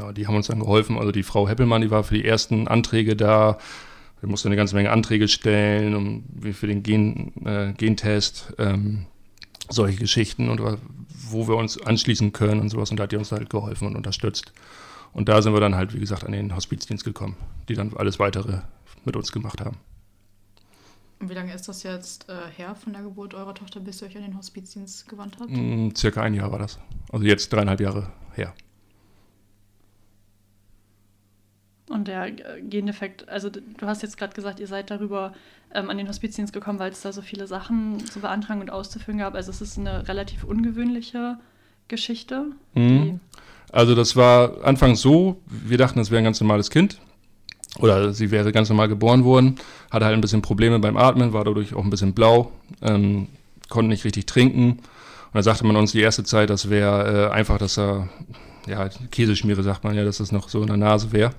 Ja, 0.00 0.12
die 0.12 0.26
haben 0.26 0.34
uns 0.34 0.46
dann 0.46 0.60
geholfen. 0.60 0.98
Also 0.98 1.12
die 1.12 1.22
Frau 1.22 1.46
Heppelmann, 1.46 1.82
die 1.82 1.90
war 1.90 2.04
für 2.04 2.14
die 2.14 2.24
ersten 2.24 2.68
Anträge 2.68 3.16
da. 3.16 3.58
Wir 4.20 4.28
mussten 4.28 4.48
eine 4.48 4.56
ganze 4.56 4.74
Menge 4.74 4.90
Anträge 4.90 5.28
stellen, 5.28 5.94
um, 5.94 6.24
wie 6.32 6.54
für 6.54 6.66
den 6.66 6.82
Gen, 6.82 7.32
äh, 7.44 7.72
Gentest, 7.74 8.54
ähm, 8.58 9.06
solche 9.68 9.98
Geschichten 9.98 10.48
und 10.48 10.60
wo 11.28 11.48
wir 11.48 11.56
uns 11.56 11.80
anschließen 11.80 12.32
können 12.32 12.60
und 12.60 12.70
sowas. 12.70 12.90
Und 12.90 12.96
da 12.98 13.04
hat 13.04 13.12
die 13.12 13.16
uns 13.16 13.30
halt 13.30 13.50
geholfen 13.50 13.86
und 13.88 13.96
unterstützt. 13.96 14.52
Und 15.12 15.28
da 15.28 15.42
sind 15.42 15.52
wir 15.52 15.60
dann 15.60 15.74
halt, 15.74 15.94
wie 15.94 16.00
gesagt, 16.00 16.24
an 16.24 16.32
den 16.32 16.54
Hospizdienst 16.54 17.04
gekommen, 17.04 17.36
die 17.68 17.74
dann 17.74 17.92
alles 17.94 18.18
weitere 18.18 18.60
mit 19.04 19.16
uns 19.16 19.32
gemacht 19.32 19.60
haben. 19.60 19.76
Und 21.18 21.28
wie 21.28 21.34
lange 21.34 21.52
ist 21.52 21.68
das 21.68 21.82
jetzt 21.82 22.26
äh, 22.30 22.34
her 22.56 22.74
von 22.74 22.94
der 22.94 23.02
Geburt 23.02 23.34
eurer 23.34 23.54
Tochter, 23.54 23.80
bis 23.80 24.00
ihr 24.00 24.08
euch 24.08 24.16
an 24.16 24.22
den 24.22 24.38
Hospizdienst 24.38 25.08
gewandt 25.08 25.36
habt? 25.38 25.50
Mm, 25.50 25.90
circa 25.94 26.22
ein 26.22 26.32
Jahr 26.32 26.50
war 26.50 26.58
das. 26.58 26.78
Also 27.12 27.26
jetzt 27.26 27.52
dreieinhalb 27.52 27.80
Jahre 27.80 28.10
her. 28.34 28.54
Und 31.90 32.06
der 32.06 32.30
Gendefekt, 32.30 33.28
also 33.28 33.50
du 33.50 33.86
hast 33.86 34.02
jetzt 34.02 34.16
gerade 34.16 34.32
gesagt, 34.32 34.60
ihr 34.60 34.68
seid 34.68 34.92
darüber 34.92 35.32
ähm, 35.74 35.90
an 35.90 35.98
den 35.98 36.06
Hospizdienst 36.06 36.52
gekommen, 36.52 36.78
weil 36.78 36.92
es 36.92 37.00
da 37.00 37.12
so 37.12 37.20
viele 37.20 37.48
Sachen 37.48 37.98
zu 38.06 38.20
beantragen 38.20 38.60
und 38.60 38.70
auszufüllen 38.70 39.18
gab. 39.18 39.34
Also 39.34 39.50
es 39.50 39.60
ist 39.60 39.76
eine 39.76 40.06
relativ 40.06 40.44
ungewöhnliche 40.44 41.38
Geschichte. 41.88 42.46
Mhm. 42.74 43.18
Also 43.72 43.96
das 43.96 44.14
war 44.14 44.64
anfangs 44.64 45.00
so, 45.00 45.42
wir 45.46 45.78
dachten, 45.78 45.98
es 45.98 46.12
wäre 46.12 46.20
ein 46.20 46.24
ganz 46.24 46.40
normales 46.40 46.70
Kind. 46.70 47.00
Oder 47.80 48.12
sie 48.12 48.30
wäre 48.30 48.52
ganz 48.52 48.68
normal 48.68 48.86
geboren 48.88 49.24
worden, 49.24 49.56
hatte 49.90 50.04
halt 50.04 50.14
ein 50.14 50.20
bisschen 50.20 50.42
Probleme 50.42 50.78
beim 50.78 50.96
Atmen, 50.96 51.32
war 51.32 51.42
dadurch 51.42 51.74
auch 51.74 51.82
ein 51.82 51.90
bisschen 51.90 52.14
blau, 52.14 52.52
ähm, 52.82 53.26
konnte 53.68 53.88
nicht 53.88 54.04
richtig 54.04 54.26
trinken. 54.26 54.70
Und 54.70 55.34
dann 55.34 55.42
sagte 55.42 55.66
man 55.66 55.74
uns 55.74 55.90
die 55.90 56.00
erste 56.00 56.22
Zeit, 56.22 56.50
das 56.50 56.70
wäre 56.70 57.30
äh, 57.30 57.32
einfach, 57.32 57.58
dass 57.58 57.78
er, 57.78 58.08
ja, 58.68 58.88
Käseschmiere 59.10 59.64
sagt 59.64 59.82
man 59.82 59.96
ja, 59.96 60.04
dass 60.04 60.18
das 60.18 60.30
noch 60.30 60.48
so 60.48 60.60
in 60.60 60.68
der 60.68 60.76
Nase 60.76 61.10
wäre. 61.10 61.32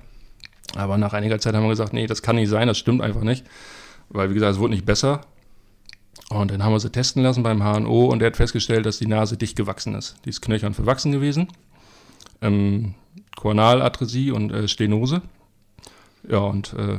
Aber 0.76 0.98
nach 0.98 1.12
einiger 1.12 1.38
Zeit 1.38 1.54
haben 1.54 1.64
wir 1.64 1.70
gesagt, 1.70 1.92
nee, 1.92 2.06
das 2.06 2.22
kann 2.22 2.36
nicht 2.36 2.48
sein, 2.48 2.68
das 2.68 2.78
stimmt 2.78 3.02
einfach 3.02 3.22
nicht. 3.22 3.44
Weil, 4.08 4.30
wie 4.30 4.34
gesagt, 4.34 4.54
es 4.54 4.58
wurde 4.58 4.74
nicht 4.74 4.86
besser. 4.86 5.22
Und 6.30 6.50
dann 6.50 6.62
haben 6.62 6.72
wir 6.72 6.80
sie 6.80 6.90
testen 6.90 7.22
lassen 7.22 7.42
beim 7.42 7.62
HNO 7.62 8.06
und 8.06 8.20
der 8.20 8.28
hat 8.28 8.36
festgestellt, 8.36 8.86
dass 8.86 8.98
die 8.98 9.06
Nase 9.06 9.36
dicht 9.36 9.56
gewachsen 9.56 9.94
ist. 9.94 10.16
Die 10.24 10.30
ist 10.30 10.40
knöchern 10.40 10.74
verwachsen 10.74 11.12
gewesen. 11.12 11.48
Ähm, 12.40 12.94
Kornaladresie 13.36 14.30
und 14.30 14.50
äh, 14.50 14.68
Stenose. 14.68 15.22
Ja, 16.28 16.38
und 16.38 16.74
äh, 16.74 16.98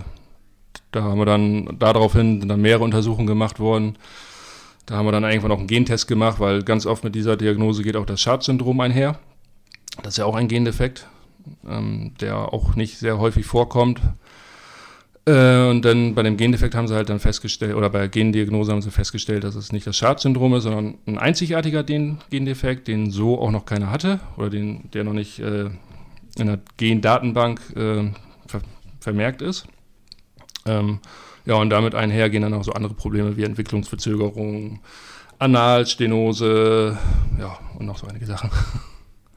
da 0.92 1.04
haben 1.04 1.18
wir 1.18 1.26
dann 1.26 1.78
daraufhin 1.80 2.48
dann 2.48 2.62
mehrere 2.62 2.84
Untersuchungen 2.84 3.28
gemacht 3.28 3.60
worden. 3.60 3.98
Da 4.86 4.96
haben 4.96 5.08
wir 5.08 5.12
dann 5.12 5.24
irgendwann 5.24 5.50
noch 5.50 5.60
einen 5.60 5.68
Gentest 5.68 6.08
gemacht, 6.08 6.40
weil 6.40 6.62
ganz 6.64 6.86
oft 6.86 7.04
mit 7.04 7.16
dieser 7.16 7.38
Diagnose 7.38 7.84
geht 7.84 7.96
auch 7.96 8.06
das 8.06 8.22
Schad-Syndrom 8.22 8.80
einher. 8.82 9.18
Das 9.98 10.14
ist 10.14 10.18
ja 10.18 10.26
auch 10.26 10.36
ein 10.36 10.48
Gendefekt 10.48 11.08
ähm, 11.68 12.14
der 12.20 12.54
auch 12.54 12.76
nicht 12.76 12.98
sehr 12.98 13.20
häufig 13.20 13.46
vorkommt. 13.46 14.02
Äh, 15.26 15.70
und 15.70 15.84
dann 15.86 16.16
bei 16.16 16.24
dem 16.24 16.36
Gendefekt 16.36 16.76
haben 16.76 16.88
sie 16.88 16.96
halt 16.96 17.10
dann 17.10 17.20
festgestellt, 17.20 17.76
oder 17.76 17.90
bei 17.90 18.00
der 18.00 18.10
Gendiagnose 18.10 18.72
haben 18.72 18.82
sie 18.82 18.92
festgestellt, 18.92 19.44
dass 19.44 19.56
es 19.56 19.72
nicht 19.72 19.88
das 19.88 19.96
Schad-Syndrom 19.96 20.56
ist, 20.56 20.64
sondern 20.64 20.96
ein 21.06 21.18
einzigartiger 21.18 21.84
Gendefekt, 21.84 22.88
den 22.88 23.10
so 23.10 23.40
auch 23.40 23.52
noch 23.52 23.66
keiner 23.66 23.90
hatte, 23.90 24.20
oder 24.38 24.50
den, 24.50 24.90
der 24.92 25.04
noch 25.04 25.14
nicht 25.14 25.40
äh, 25.40 25.70
in 26.38 26.48
der 26.48 26.60
Gendatenbank 26.78 27.62
äh, 27.76 28.12
ver 28.48 28.62
vermerkt 29.00 29.42
ist. 29.42 29.68
Ähm, 30.66 31.00
ja, 31.46 31.56
und 31.56 31.70
damit 31.70 31.94
einhergehen 31.94 32.44
dann 32.44 32.54
auch 32.54 32.64
so 32.64 32.72
andere 32.72 32.94
Probleme 32.94 33.36
wie 33.36 33.44
Entwicklungsverzögerung, 33.44 34.80
Analstenose, 35.40 36.98
ja, 37.38 37.58
und 37.78 37.86
noch 37.86 37.98
so 37.98 38.08
einige 38.08 38.26
Sachen. 38.26 38.50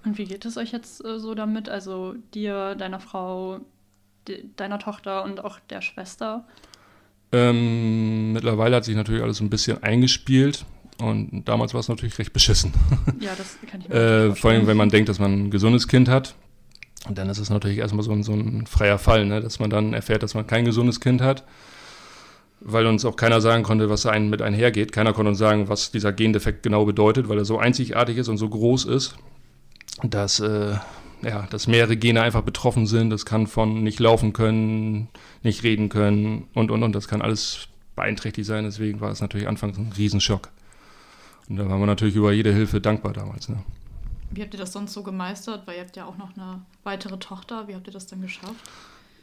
Und 0.06 0.18
wie 0.18 0.24
geht 0.24 0.44
es 0.44 0.56
euch 0.56 0.70
jetzt 0.70 1.04
äh, 1.04 1.18
so 1.18 1.34
damit? 1.34 1.68
Also 1.68 2.14
dir, 2.32 2.76
deiner 2.76 3.00
Frau, 3.00 3.60
deiner 4.56 4.78
Tochter 4.78 5.24
und 5.24 5.44
auch 5.44 5.58
der 5.68 5.82
Schwester? 5.82 6.46
Ähm, 7.32 8.32
mittlerweile 8.32 8.76
hat 8.76 8.84
sich 8.84 8.94
natürlich 8.94 9.20
alles 9.20 9.40
ein 9.40 9.50
bisschen 9.50 9.82
eingespielt 9.82 10.64
und 10.98 11.44
damals 11.46 11.74
war 11.74 11.80
es 11.80 11.88
natürlich 11.88 12.18
recht 12.18 12.32
beschissen. 12.32 12.72
Ja, 13.20 13.32
das 13.36 13.58
kann 13.68 13.80
ich 13.80 13.88
mir 13.88 13.94
äh, 13.94 14.34
Vor 14.36 14.52
allem, 14.52 14.68
wenn 14.68 14.76
man 14.76 14.90
denkt, 14.90 15.08
dass 15.08 15.18
man 15.18 15.46
ein 15.46 15.50
gesundes 15.50 15.88
Kind 15.88 16.08
hat. 16.08 16.36
Und 17.08 17.18
dann 17.18 17.28
ist 17.28 17.38
es 17.38 17.50
natürlich 17.50 17.78
erstmal 17.78 18.04
so 18.04 18.12
ein, 18.12 18.22
so 18.22 18.32
ein 18.32 18.66
freier 18.66 18.98
Fall, 18.98 19.26
ne? 19.26 19.40
dass 19.40 19.58
man 19.58 19.70
dann 19.70 19.92
erfährt, 19.92 20.22
dass 20.22 20.34
man 20.34 20.46
kein 20.46 20.64
gesundes 20.64 21.00
Kind 21.00 21.20
hat, 21.20 21.44
weil 22.60 22.86
uns 22.86 23.04
auch 23.04 23.16
keiner 23.16 23.40
sagen 23.40 23.64
konnte, 23.64 23.90
was 23.90 24.06
einem 24.06 24.30
mit 24.30 24.40
einhergeht. 24.40 24.92
Keiner 24.92 25.12
konnte 25.12 25.30
uns 25.30 25.38
sagen, 25.38 25.68
was 25.68 25.90
dieser 25.90 26.12
Gendefekt 26.12 26.62
genau 26.62 26.84
bedeutet, 26.84 27.28
weil 27.28 27.38
er 27.38 27.44
so 27.44 27.58
einzigartig 27.58 28.18
ist 28.18 28.28
und 28.28 28.38
so 28.38 28.48
groß 28.48 28.84
ist, 28.84 29.16
dass 30.02 30.40
äh, 30.40 30.76
ja, 31.22 31.46
dass 31.50 31.66
mehrere 31.66 31.96
Gene 31.96 32.22
einfach 32.22 32.42
betroffen 32.42 32.86
sind. 32.86 33.10
Das 33.10 33.24
kann 33.24 33.46
von 33.46 33.82
nicht 33.82 34.00
laufen 34.00 34.32
können, 34.32 35.08
nicht 35.42 35.62
reden 35.62 35.88
können 35.88 36.48
und, 36.54 36.70
und, 36.70 36.82
und. 36.82 36.92
Das 36.92 37.08
kann 37.08 37.22
alles 37.22 37.68
beeinträchtigt 37.94 38.46
sein. 38.46 38.64
Deswegen 38.64 39.00
war 39.00 39.10
es 39.10 39.20
natürlich 39.20 39.48
anfangs 39.48 39.78
ein 39.78 39.92
Riesenschock. 39.96 40.50
Und 41.48 41.56
da 41.56 41.68
waren 41.68 41.80
wir 41.80 41.86
natürlich 41.86 42.16
über 42.16 42.32
jede 42.32 42.52
Hilfe 42.52 42.80
dankbar 42.80 43.12
damals. 43.12 43.48
Ne? 43.48 43.58
Wie 44.30 44.42
habt 44.42 44.52
ihr 44.52 44.60
das 44.60 44.72
sonst 44.72 44.92
so 44.92 45.02
gemeistert? 45.02 45.66
Weil 45.66 45.76
ihr 45.76 45.82
habt 45.82 45.96
ja 45.96 46.04
auch 46.04 46.16
noch 46.16 46.36
eine 46.36 46.62
weitere 46.84 47.18
Tochter. 47.18 47.68
Wie 47.68 47.74
habt 47.74 47.86
ihr 47.86 47.92
das 47.92 48.06
dann 48.06 48.20
geschafft? 48.20 48.54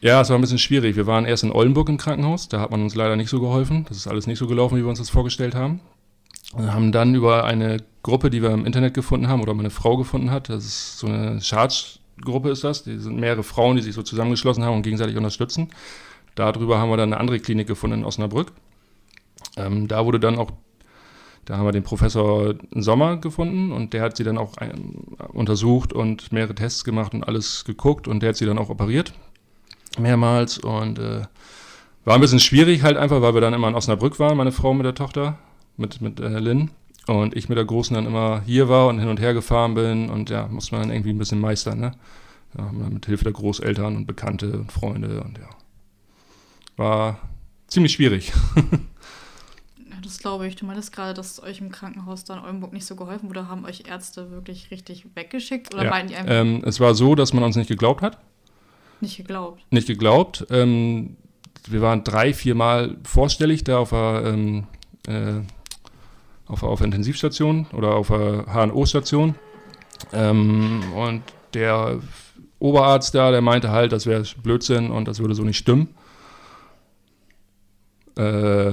Ja, 0.00 0.20
es 0.20 0.28
war 0.28 0.36
ein 0.36 0.40
bisschen 0.40 0.58
schwierig. 0.58 0.96
Wir 0.96 1.06
waren 1.06 1.24
erst 1.24 1.44
in 1.44 1.52
Oldenburg 1.52 1.88
im 1.88 1.96
Krankenhaus. 1.96 2.48
Da 2.48 2.60
hat 2.60 2.70
man 2.70 2.82
uns 2.82 2.94
leider 2.94 3.16
nicht 3.16 3.30
so 3.30 3.40
geholfen. 3.40 3.86
Das 3.88 3.96
ist 3.96 4.06
alles 4.06 4.26
nicht 4.26 4.38
so 4.38 4.46
gelaufen, 4.46 4.76
wie 4.76 4.82
wir 4.82 4.88
uns 4.88 4.98
das 4.98 5.10
vorgestellt 5.10 5.54
haben. 5.54 5.80
Haben 6.56 6.92
dann 6.92 7.14
über 7.14 7.44
eine 7.44 7.78
Gruppe, 8.02 8.30
die 8.30 8.42
wir 8.42 8.50
im 8.50 8.66
Internet 8.66 8.94
gefunden 8.94 9.28
haben 9.28 9.42
oder 9.42 9.54
meine 9.54 9.70
Frau 9.70 9.96
gefunden 9.96 10.30
hat, 10.30 10.48
das 10.48 10.64
ist 10.64 10.98
so 10.98 11.06
eine 11.06 11.40
Charge-Gruppe 11.40 12.50
ist 12.50 12.62
das, 12.62 12.84
die 12.84 12.98
sind 12.98 13.18
mehrere 13.18 13.42
Frauen, 13.42 13.76
die 13.76 13.82
sich 13.82 13.94
so 13.94 14.02
zusammengeschlossen 14.02 14.62
haben 14.62 14.76
und 14.76 14.82
gegenseitig 14.82 15.16
unterstützen. 15.16 15.70
Darüber 16.34 16.78
haben 16.78 16.90
wir 16.90 16.96
dann 16.96 17.12
eine 17.12 17.20
andere 17.20 17.40
Klinik 17.40 17.66
gefunden 17.66 18.00
in 18.00 18.04
Osnabrück. 18.04 18.52
Ähm, 19.56 19.88
da 19.88 20.04
wurde 20.04 20.20
dann 20.20 20.36
auch, 20.36 20.50
da 21.44 21.56
haben 21.56 21.66
wir 21.66 21.72
den 21.72 21.82
Professor 21.82 22.54
Sommer 22.72 23.16
gefunden 23.16 23.72
und 23.72 23.92
der 23.92 24.02
hat 24.02 24.16
sie 24.16 24.24
dann 24.24 24.38
auch 24.38 24.56
ein, 24.58 25.16
untersucht 25.32 25.92
und 25.92 26.32
mehrere 26.32 26.54
Tests 26.54 26.84
gemacht 26.84 27.14
und 27.14 27.24
alles 27.24 27.64
geguckt 27.64 28.08
und 28.08 28.20
der 28.20 28.30
hat 28.30 28.36
sie 28.36 28.46
dann 28.46 28.58
auch 28.58 28.68
operiert, 28.68 29.12
mehrmals 29.98 30.58
und 30.58 30.98
äh, 30.98 31.22
war 32.04 32.16
ein 32.16 32.20
bisschen 32.20 32.40
schwierig 32.40 32.82
halt 32.82 32.96
einfach, 32.96 33.22
weil 33.22 33.34
wir 33.34 33.40
dann 33.40 33.54
immer 33.54 33.68
in 33.68 33.74
Osnabrück 33.74 34.18
waren, 34.18 34.36
meine 34.36 34.52
Frau 34.52 34.74
mit 34.74 34.84
der 34.84 34.94
Tochter 34.94 35.38
mit, 35.76 36.00
mit 36.00 36.20
äh, 36.20 36.38
Lynn. 36.38 36.70
Und 37.06 37.36
ich 37.36 37.48
mit 37.48 37.58
der 37.58 37.66
Großen 37.66 37.94
dann 37.94 38.06
immer 38.06 38.42
hier 38.46 38.68
war 38.68 38.88
und 38.88 38.98
hin 38.98 39.08
und 39.08 39.20
her 39.20 39.34
gefahren 39.34 39.74
bin. 39.74 40.08
Und 40.08 40.30
ja, 40.30 40.46
muss 40.48 40.72
man 40.72 40.82
dann 40.82 40.90
irgendwie 40.90 41.10
ein 41.10 41.18
bisschen 41.18 41.40
meistern, 41.40 41.80
ne? 41.80 41.92
Ja, 42.56 42.70
mit 42.70 43.06
Hilfe 43.06 43.24
der 43.24 43.32
Großeltern 43.32 43.96
und 43.96 44.06
Bekannte 44.06 44.58
und 44.58 44.72
Freunde 44.72 45.22
und 45.22 45.38
ja. 45.38 45.50
War 46.76 47.18
ziemlich 47.66 47.92
schwierig. 47.92 48.32
ja, 48.56 49.96
das 50.02 50.18
glaube 50.18 50.46
ich. 50.46 50.56
Du 50.56 50.64
meintest 50.64 50.92
gerade, 50.92 51.14
dass 51.14 51.42
euch 51.42 51.60
im 51.60 51.70
Krankenhaus 51.70 52.24
dann 52.24 52.38
Oldenburg 52.38 52.72
nicht 52.72 52.86
so 52.86 52.96
geholfen 52.96 53.28
wurde. 53.28 53.48
Haben 53.48 53.64
euch 53.64 53.84
Ärzte 53.88 54.30
wirklich 54.30 54.70
richtig 54.70 55.04
weggeschickt? 55.14 55.74
Oder 55.74 55.84
ja. 55.84 55.90
meinten 55.90 56.08
die 56.08 56.16
einfach. 56.16 56.32
Ähm, 56.32 56.62
es 56.64 56.80
war 56.80 56.94
so, 56.94 57.14
dass 57.14 57.32
man 57.32 57.44
uns 57.44 57.56
nicht 57.56 57.68
geglaubt 57.68 58.02
hat. 58.02 58.18
Nicht 59.00 59.16
geglaubt? 59.16 59.62
Nicht 59.70 59.88
geglaubt. 59.88 60.46
Ähm, 60.50 61.16
wir 61.68 61.82
waren 61.82 62.04
drei, 62.04 62.32
vier 62.32 62.54
Mal 62.54 62.96
vorstellig 63.04 63.64
da 63.64 63.78
auf 63.78 63.90
der 63.90 64.22
ähm, 64.26 64.66
äh, 65.06 65.40
auf, 66.46 66.62
auf 66.62 66.80
Intensivstation 66.80 67.66
oder 67.72 67.94
auf 67.94 68.08
HNO-Station. 68.08 69.34
Ähm, 70.12 70.82
und 70.94 71.22
der 71.54 71.98
Oberarzt 72.58 73.14
da, 73.14 73.30
der 73.30 73.40
meinte 73.40 73.70
halt, 73.70 73.92
das 73.92 74.06
wäre 74.06 74.24
Blödsinn 74.42 74.90
und 74.90 75.08
das 75.08 75.20
würde 75.20 75.34
so 75.34 75.42
nicht 75.42 75.58
stimmen. 75.58 75.88
Äh, 78.16 78.70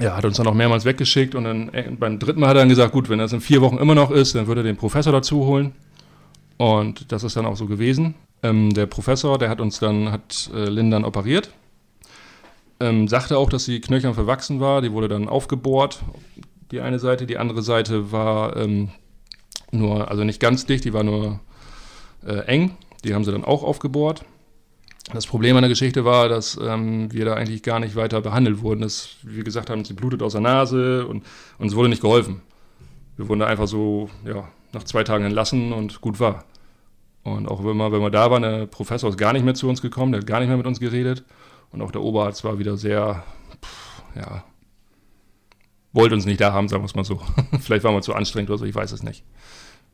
ja, 0.00 0.16
hat 0.16 0.24
uns 0.24 0.36
dann 0.36 0.46
auch 0.46 0.54
mehrmals 0.54 0.84
weggeschickt 0.84 1.34
und 1.34 1.44
dann 1.44 1.68
äh, 1.74 1.90
beim 1.90 2.18
dritten 2.18 2.40
Mal 2.40 2.48
hat 2.48 2.56
er 2.56 2.60
dann 2.60 2.68
gesagt, 2.68 2.92
gut, 2.92 3.08
wenn 3.08 3.18
das 3.18 3.32
in 3.32 3.40
vier 3.40 3.60
Wochen 3.60 3.78
immer 3.78 3.94
noch 3.94 4.10
ist, 4.10 4.34
dann 4.34 4.46
würde 4.46 4.60
er 4.60 4.64
den 4.64 4.76
Professor 4.76 5.12
dazu 5.12 5.44
holen. 5.44 5.74
Und 6.56 7.12
das 7.12 7.24
ist 7.24 7.36
dann 7.36 7.46
auch 7.46 7.56
so 7.56 7.66
gewesen. 7.66 8.14
Ähm, 8.42 8.72
der 8.72 8.86
Professor, 8.86 9.38
der 9.38 9.48
hat 9.50 9.60
uns 9.60 9.78
dann, 9.80 10.10
hat 10.10 10.50
äh, 10.54 10.68
Lynn 10.68 10.90
dann 10.90 11.04
operiert 11.04 11.50
ähm, 12.80 13.08
sagte 13.08 13.38
auch, 13.38 13.50
dass 13.50 13.64
sie 13.64 13.80
knöchern 13.80 14.14
verwachsen 14.14 14.60
war. 14.60 14.82
Die 14.82 14.92
wurde 14.92 15.08
dann 15.08 15.28
aufgebohrt, 15.28 16.00
die 16.70 16.80
eine 16.80 16.98
Seite. 16.98 17.26
Die 17.26 17.38
andere 17.38 17.62
Seite 17.62 18.12
war 18.12 18.56
ähm, 18.56 18.90
nur, 19.70 20.10
also 20.10 20.24
nicht 20.24 20.40
ganz 20.40 20.66
dicht, 20.66 20.84
die 20.84 20.92
war 20.92 21.02
nur 21.02 21.40
äh, 22.26 22.40
eng. 22.46 22.76
Die 23.04 23.14
haben 23.14 23.24
sie 23.24 23.32
dann 23.32 23.44
auch 23.44 23.62
aufgebohrt. 23.62 24.24
Das 25.12 25.26
Problem 25.26 25.56
an 25.56 25.62
der 25.62 25.70
Geschichte 25.70 26.04
war, 26.04 26.28
dass 26.28 26.58
ähm, 26.62 27.12
wir 27.12 27.24
da 27.24 27.34
eigentlich 27.34 27.62
gar 27.62 27.80
nicht 27.80 27.96
weiter 27.96 28.20
behandelt 28.20 28.60
wurden. 28.60 28.82
Dass 28.82 29.16
wir 29.22 29.44
gesagt 29.44 29.70
haben, 29.70 29.84
sie 29.84 29.94
blutet 29.94 30.22
aus 30.22 30.32
der 30.32 30.42
Nase 30.42 31.06
und 31.06 31.24
uns 31.58 31.74
wurde 31.74 31.88
nicht 31.88 32.02
geholfen. 32.02 32.42
Wir 33.16 33.28
wurden 33.28 33.40
da 33.40 33.46
einfach 33.46 33.66
so, 33.66 34.10
ja, 34.26 34.48
nach 34.72 34.84
zwei 34.84 35.04
Tagen 35.04 35.24
entlassen 35.24 35.72
und 35.72 36.00
gut 36.00 36.20
war. 36.20 36.44
Und 37.24 37.48
auch 37.48 37.64
wenn 37.64 37.76
wir, 37.76 37.90
wenn 37.90 38.00
wir 38.00 38.10
da 38.10 38.30
waren, 38.30 38.42
der 38.42 38.66
Professor 38.66 39.10
ist 39.10 39.18
gar 39.18 39.32
nicht 39.32 39.44
mehr 39.44 39.54
zu 39.54 39.68
uns 39.68 39.82
gekommen, 39.82 40.12
der 40.12 40.20
hat 40.20 40.26
gar 40.26 40.40
nicht 40.40 40.48
mehr 40.48 40.56
mit 40.56 40.66
uns 40.66 40.80
geredet. 40.80 41.24
Und 41.70 41.82
auch 41.82 41.90
der 41.90 42.02
Oberarzt 42.02 42.44
war 42.44 42.58
wieder 42.58 42.76
sehr, 42.76 43.24
pff, 43.62 44.02
ja, 44.16 44.44
wollte 45.92 46.14
uns 46.14 46.26
nicht 46.26 46.40
da 46.40 46.52
haben, 46.52 46.68
sagen 46.68 46.82
wir 46.82 46.86
es 46.86 46.94
mal 46.94 47.04
so. 47.04 47.20
Vielleicht 47.60 47.84
waren 47.84 47.94
wir 47.94 48.02
zu 48.02 48.14
anstrengend 48.14 48.50
oder 48.50 48.58
so, 48.58 48.64
ich 48.64 48.74
weiß 48.74 48.92
es 48.92 49.02
nicht. 49.02 49.24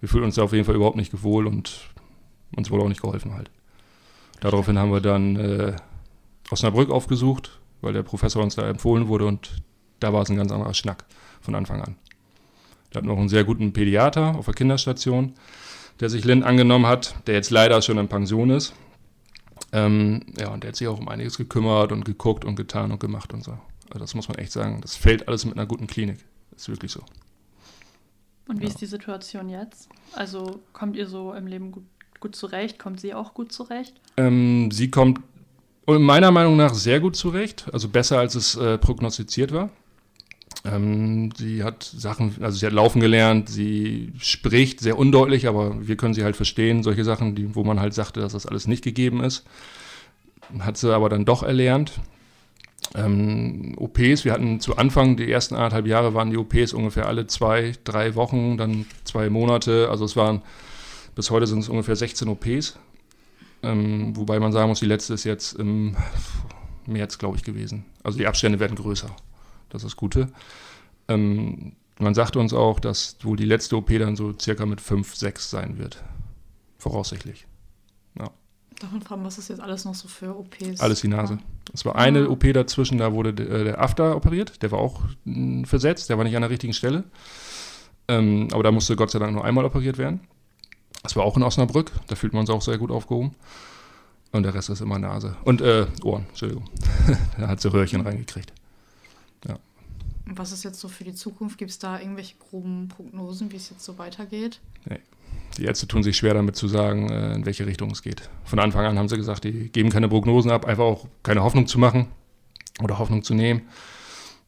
Wir 0.01 0.09
fühlen 0.09 0.25
uns 0.25 0.35
da 0.35 0.43
auf 0.43 0.53
jeden 0.53 0.65
Fall 0.65 0.75
überhaupt 0.75 0.97
nicht 0.97 1.11
gewohl 1.11 1.47
und 1.47 1.91
uns 2.57 2.71
wurde 2.71 2.85
auch 2.85 2.89
nicht 2.89 3.03
geholfen 3.03 3.35
halt. 3.35 3.51
Daraufhin 4.41 4.79
haben 4.79 4.93
wir 4.93 5.01
dann 5.01 5.37
äh, 5.37 5.77
Osnabrück 6.51 6.91
aufgesucht, 6.91 7.59
weil 7.81 7.93
der 7.93 8.03
Professor 8.03 8.43
uns 8.43 8.57
da 8.57 8.69
empfohlen 8.69 9.09
wurde 9.09 9.27
und 9.27 9.63
da 10.01 10.13
war 10.13 10.23
es 10.23 10.29
ein 10.29 10.37
ganz 10.37 10.53
anderer 10.53 10.75
Schnack 10.75 11.05
von 11.41 11.55
Anfang 11.55 11.81
an. 11.81 11.97
Wir 12.91 12.99
hatten 12.99 13.09
noch 13.09 13.19
einen 13.19 13.29
sehr 13.29 13.45
guten 13.45 13.73
Pädiater 13.73 14.37
auf 14.37 14.45
der 14.45 14.55
Kinderstation, 14.55 15.35
der 16.01 16.11
sich 16.11 16.25
Lynn 16.25 16.43
angenommen 16.43 16.87
hat, 16.87 17.15
der 17.27 17.35
jetzt 17.35 17.51
leider 17.51 17.81
schon 17.83 17.99
in 17.99 18.09
Pension 18.09 18.51
ist. 18.51 18.75
Ähm, 19.73 20.27
ja, 20.39 20.51
und 20.51 20.63
der 20.63 20.69
hat 20.69 20.77
sich 20.77 20.87
auch 20.89 20.99
um 20.99 21.09
einiges 21.09 21.37
gekümmert 21.37 21.91
und 21.91 22.05
geguckt 22.05 22.45
und 22.45 22.57
getan 22.57 22.93
und 22.93 23.01
gemacht 23.01 23.33
und 23.33 23.43
so. 23.43 23.59
Also 23.91 24.01
das 24.01 24.15
muss 24.15 24.29
man 24.29 24.39
echt 24.39 24.53
sagen. 24.53 24.81
Das 24.81 24.97
fällt 24.97 25.29
alles 25.29 25.45
mit 25.45 25.57
einer 25.57 25.67
guten 25.67 25.87
Klinik. 25.87 26.19
Das 26.51 26.63
ist 26.63 26.69
wirklich 26.69 26.93
so. 26.93 27.03
Und 28.49 28.61
wie 28.61 28.65
ja. 28.65 28.71
ist 28.71 28.81
die 28.81 28.87
Situation 28.87 29.49
jetzt? 29.49 29.89
Also 30.13 30.61
kommt 30.73 30.97
ihr 30.97 31.07
so 31.07 31.33
im 31.33 31.47
Leben 31.47 31.73
gut, 31.73 31.85
gut 32.21 32.37
zurecht? 32.37 32.79
Kommt 32.79 33.01
sie 33.01 33.15
auch 33.15 33.35
gut 33.35 33.53
zurecht? 33.53 33.95
Ähm, 34.17 34.71
sie 34.71 34.91
kommt 34.91 35.21
meiner 35.87 36.31
Meinung 36.31 36.57
nach 36.57 36.75
sehr 36.75 37.01
gut 37.01 37.17
zurecht. 37.17 37.67
Also 37.73 37.89
besser, 37.89 38.19
als 38.19 38.35
es 38.35 38.57
äh, 38.57 38.79
prognostiziert 38.79 39.53
war. 39.53 39.71
Ähm, 40.65 41.31
sie 41.37 41.63
hat 41.63 41.83
Sachen, 41.83 42.37
also 42.41 42.57
sie 42.59 42.65
hat 42.65 42.73
laufen 42.73 43.01
gelernt, 43.01 43.51
sie 43.51 44.13
spricht 44.19 44.81
sehr 44.81 44.97
undeutlich, 44.97 45.47
aber 45.47 45.87
wir 45.87 45.97
können 45.97 46.15
sie 46.15 46.25
halt 46.25 46.37
verstehen, 46.37 46.83
solche 46.83 47.05
Sachen, 47.05 47.35
die, 47.35 47.55
wo 47.55 47.65
man 47.65 47.81
halt 47.81 47.93
sagte, 47.93 48.21
dass 48.21 48.33
das 48.33 48.47
alles 48.47 48.67
nicht 48.67 48.83
gegeben 48.83 49.23
ist. 49.23 49.45
Hat 50.61 50.79
sie 50.79 50.95
aber 50.95 51.09
dann 51.09 51.25
doch 51.25 51.43
erlernt. 51.43 52.01
Ähm, 52.95 53.75
OPs, 53.77 54.25
wir 54.25 54.33
hatten 54.33 54.61
zu 54.61 54.77
Anfang, 54.77 55.17
die 55.17 55.31
ersten 55.31 55.57
anderthalb 55.57 55.87
Jahre 55.87 56.15
waren 56.15 56.31
die 56.31 56.37
OPs 56.37 56.73
ungefähr 56.73 57.07
alle 57.07 57.27
zwei, 57.27 57.73
drei 57.83 58.15
Wochen, 58.15 58.57
dann 58.57 58.87
zwei 59.03 59.31
Monate. 59.31 59.89
Also 59.91 60.05
es 60.05 60.15
waren, 60.17 60.43
bis 61.15 61.31
heute 61.31 61.47
sind 61.47 61.59
es 61.61 61.69
ungefähr 61.69 61.97
16 61.97 62.29
OPs. 62.29 62.79
Ähm, 63.63 64.17
wobei 64.17 64.39
man 64.39 64.53
sagen 64.53 64.69
muss, 64.69 64.81
die 64.81 64.87
letzte 64.87 65.15
ist 65.15 65.25
jetzt 65.25 65.55
im 65.55 65.97
März, 66.87 67.19
glaube 67.19 67.37
ich, 67.37 67.43
gewesen. 67.43 67.85
Also 68.03 68.19
die 68.19 68.27
Abstände 68.27 68.61
werden 68.61 68.77
größer. 68.77 69.09
Das 69.71 69.83
ist 69.83 69.91
das 69.91 69.97
Gute. 69.97 70.29
Ähm, 71.09 71.73
man 71.99 72.15
sagt 72.15 72.37
uns 72.37 72.53
auch, 72.53 72.79
dass 72.79 73.17
wohl 73.23 73.37
die 73.37 73.45
letzte 73.45 73.77
OP 73.77 73.89
dann 73.99 74.17
so 74.17 74.35
circa 74.39 74.67
mit 74.67 74.81
5, 74.81 75.15
6 75.15 75.51
sein 75.51 75.79
wird. 75.79 76.03
Voraussichtlich. 76.79 77.47
Man 78.93 79.03
fragen, 79.03 79.25
was 79.25 79.39
ist 79.39 79.49
jetzt 79.49 79.61
alles 79.61 79.85
noch 79.85 79.95
so 79.95 80.09
für 80.09 80.37
OPs? 80.37 80.81
Alles 80.81 81.01
die 81.01 81.09
Nase. 81.09 81.39
Es 81.73 81.85
war 81.85 81.97
eine. 81.97 82.29
OP 82.29 82.45
dazwischen, 82.53 82.99
da 82.99 83.13
wurde 83.13 83.35
der, 83.35 83.65
der 83.65 83.81
After 83.81 84.17
operiert. 84.17 84.63
Der 84.63 84.71
war 84.71 84.79
auch 84.79 85.03
hm, 85.25 85.65
versetzt, 85.65 86.11
der 86.11 86.19
war 86.19 86.25
nicht 86.25 86.37
an 86.37 86.43
der 86.43 86.51
richtigen 86.51 86.73
Stelle. 86.73 87.05
Ähm, 88.09 88.49
aber 88.53 88.63
da 88.63 88.71
musste 88.71 88.97
Gott 88.97 89.11
sei 89.11 89.19
Dank 89.19 89.33
nur 89.33 89.45
einmal 89.45 89.65
operiert 89.65 89.99
werden. 89.99 90.21
Das 91.03 91.17
war 91.17 91.25
auch 91.25 91.37
in 91.37 91.43
Osnabrück. 91.43 91.93
Da 92.07 92.17
fühlt 92.17 92.33
man 92.33 92.41
uns 92.41 92.51
auch 92.51 92.63
sehr 92.63 92.79
gut 92.79 92.91
aufgehoben. 92.91 93.35
Und 94.33 94.43
der 94.43 94.55
Rest 94.55 94.71
ist 94.71 94.81
immer 94.81 94.99
Nase. 94.99 95.37
Und 95.45 95.61
äh, 95.61 95.87
Ohren, 96.03 96.27
Entschuldigung. 96.29 96.69
da 97.39 97.49
hat 97.49 97.61
sie 97.61 97.73
Röhrchen 97.73 98.01
reingekriegt. 98.01 98.53
Ja. 99.47 99.59
Was 100.27 100.51
ist 100.51 100.65
jetzt 100.65 100.81
so 100.81 100.89
für 100.89 101.05
die 101.05 101.15
Zukunft? 101.15 101.59
Gibt 101.59 101.71
es 101.71 101.79
da 101.79 102.01
irgendwelche 102.01 102.35
groben 102.37 102.89
Prognosen, 102.89 103.53
wie 103.53 103.57
es 103.57 103.71
jetzt 103.71 103.85
so 103.85 103.97
weitergeht? 103.99 104.61
Nee. 104.87 104.99
Die 105.59 105.65
Ärzte 105.65 105.87
tun 105.87 106.03
sich 106.03 106.17
schwer 106.17 106.35
damit 106.35 106.57
zu 106.57 106.69
sagen, 106.69 107.11
äh, 107.11 107.35
in 107.35 107.47
welche 107.47 107.67
Richtung 107.67 107.91
es 107.91 108.03
geht. 108.03 108.29
Von 108.45 108.59
Anfang 108.59 108.85
an 108.85 108.99
haben 108.99 109.09
sie 109.09 109.17
gesagt, 109.17 109.45
die 109.45 109.69
geben 109.71 109.91
keine 109.91 110.09
Prognosen 110.09 110.51
ab, 110.51 110.67
einfach 110.67 110.85
auch 110.85 111.07
keine 111.23 111.43
Hoffnung 111.43 111.67
zu 111.67 111.79
machen 111.79 112.09
oder 112.83 112.99
Hoffnung 112.99 113.23
zu 113.23 113.35
nehmen. 113.35 113.63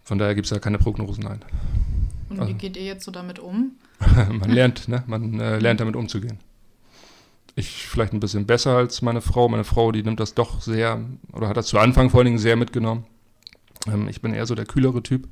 Von 0.02 0.18
daher 0.18 0.34
gibt 0.34 0.46
es 0.46 0.50
da 0.50 0.58
keine 0.58 0.78
Prognosen, 0.78 1.24
nein. 1.24 1.44
Und 2.28 2.40
also, 2.40 2.52
wie 2.52 2.58
geht 2.58 2.76
ihr 2.76 2.84
jetzt 2.84 3.04
so 3.04 3.10
damit 3.10 3.38
um? 3.38 3.72
man 4.30 4.50
lernt, 4.50 4.88
ne? 4.88 5.04
Man 5.06 5.38
äh, 5.40 5.58
lernt 5.58 5.80
damit 5.80 5.96
umzugehen. 5.96 6.38
Ich 7.54 7.86
vielleicht 7.86 8.12
ein 8.12 8.20
bisschen 8.20 8.46
besser 8.46 8.76
als 8.76 9.00
meine 9.00 9.20
Frau. 9.20 9.48
Meine 9.48 9.64
Frau, 9.64 9.92
die 9.92 10.02
nimmt 10.02 10.20
das 10.20 10.34
doch 10.34 10.60
sehr, 10.60 11.00
oder 11.32 11.48
hat 11.48 11.56
das 11.56 11.68
zu 11.68 11.78
Anfang 11.78 12.10
vor 12.10 12.18
allen 12.18 12.26
Dingen 12.26 12.38
sehr 12.38 12.56
mitgenommen. 12.56 13.04
Ähm, 13.86 14.08
ich 14.08 14.20
bin 14.20 14.34
eher 14.34 14.46
so 14.46 14.54
der 14.54 14.66
kühlere 14.66 15.02
Typ. 15.02 15.28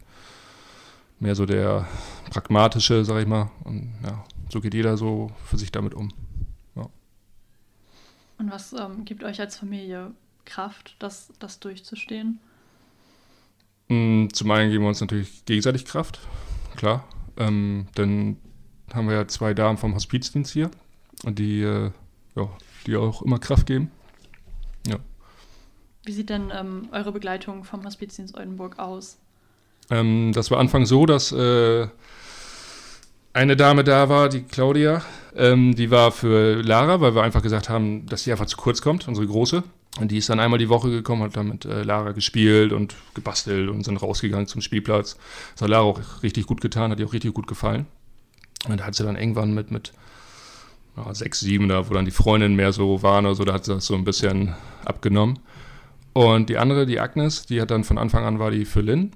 Mehr 1.21 1.35
so 1.35 1.47
der 1.47 1.87
pragmatische, 2.31 3.05
sag 3.05 3.21
ich 3.21 3.27
mal. 3.27 3.51
Und 3.65 3.93
ja, 4.03 4.25
so 4.49 4.61
geht 4.61 4.75
jeder 4.75 4.97
so 4.97 5.31
für 5.45 5.59
sich 5.59 5.73
damit 5.73 5.95
um. 5.95 6.11
Ja. 6.77 6.89
Und 8.39 8.51
was 8.51 8.73
ähm, 8.73 9.05
gibt 9.05 9.25
euch 9.25 9.41
als 9.41 9.57
Familie 9.57 10.13
Kraft, 10.45 10.97
das, 10.99 11.33
das 11.39 11.61
durchzustehen? 11.61 12.39
Mm, 13.89 14.29
zum 14.33 14.51
einen 14.51 14.71
geben 14.71 14.85
wir 14.85 14.89
uns 14.89 15.01
natürlich 15.01 15.45
gegenseitig 15.45 15.85
Kraft, 15.85 16.21
klar. 16.77 17.05
Ähm, 17.37 17.87
dann 17.95 18.37
haben 18.93 19.09
wir 19.09 19.17
ja 19.17 19.29
zwei 19.29 19.55
Damen 19.55 19.79
vom 19.79 19.95
Hospizdienst 19.95 20.53
hier, 20.53 20.71
die, 21.25 21.63
äh, 21.63 21.91
ja, 22.37 22.49
die 22.87 22.97
auch 22.97 23.23
immer 23.23 23.39
Kraft 23.39 23.67
geben. 23.67 23.91
Ja. 24.87 24.97
Wie 26.05 26.13
sieht 26.13 26.31
denn 26.31 26.53
ähm, 26.55 26.89
eure 26.93 27.13
Begleitung 27.13 27.65
vom 27.65 27.85
Hospizdienst 27.85 28.37
Oldenburg 28.37 28.79
aus? 28.79 29.19
Ähm, 29.91 30.33
das 30.33 30.51
war 30.51 30.59
Anfang 30.59 30.87
so, 30.87 31.07
dass 31.07 31.33
äh, 31.33 31.89
eine 33.35 33.57
Dame 33.57 33.85
da 33.85 34.09
war, 34.09 34.29
die 34.29 34.43
Claudia, 34.43 35.03
ähm, 35.37 35.75
die 35.75 35.91
war 35.91 36.13
für 36.13 36.63
Lara, 36.63 37.01
weil 37.01 37.15
wir 37.15 37.23
einfach 37.23 37.43
gesagt 37.43 37.69
haben, 37.69 38.07
dass 38.07 38.25
sie 38.25 38.33
einfach 38.33 38.47
zu 38.47 38.57
kurz 38.57 38.81
kommt, 38.81 39.07
unsere 39.07 39.27
Große. 39.27 39.63
Und 40.01 40.11
die 40.11 40.19
ist 40.19 40.29
dann 40.29 40.41
einmal 40.41 40.59
die 40.59 40.69
Woche 40.69 40.91
gekommen, 40.91 41.23
hat 41.23 41.37
dann 41.37 41.49
mit 41.49 41.65
äh, 41.65 41.83
Lara 41.83 42.13
gespielt 42.13 42.73
und 42.73 42.97
gebastelt 43.15 43.69
und 43.69 43.85
sind 43.85 43.97
rausgegangen 43.99 44.47
zum 44.47 44.61
Spielplatz. 44.61 45.17
Das 45.53 45.63
hat 45.63 45.69
Lara 45.69 45.85
auch 45.85 46.01
richtig 46.23 46.47
gut 46.47 46.61
getan, 46.61 46.91
hat 46.91 46.99
ihr 46.99 47.07
auch 47.07 47.13
richtig 47.13 47.35
gut 47.35 47.47
gefallen. 47.47 47.87
Und 48.69 48.81
da 48.81 48.85
hat 48.87 48.95
sie 48.95 49.05
dann 49.05 49.17
irgendwann 49.17 49.55
mit, 49.55 49.71
mit 49.71 49.93
ja, 50.97 51.15
sechs, 51.15 51.41
sieben, 51.41 51.69
da 51.69 51.89
wo 51.89 51.95
dann 51.95 52.05
die 52.05 52.11
Freundinnen 52.11 52.57
mehr 52.57 52.73
so 52.73 53.03
waren 53.03 53.27
oder 53.27 53.35
so, 53.35 53.45
da 53.45 53.53
hat 53.53 53.65
sie 53.65 53.75
das 53.75 53.87
so 53.87 53.95
ein 53.95 54.05
bisschen 54.05 54.55
abgenommen. 54.85 55.41
Und 56.13 56.49
die 56.49 56.59
andere, 56.59 56.87
die 56.87 57.01
Agnes, 57.01 57.47
die 57.47 57.61
hat 57.61 57.71
dann 57.71 57.85
von 57.85 57.99
Anfang 57.99 58.25
an 58.25 58.39
war 58.39 58.53
die 58.53 58.65
für 58.65 58.81
Lynn. 58.81 59.13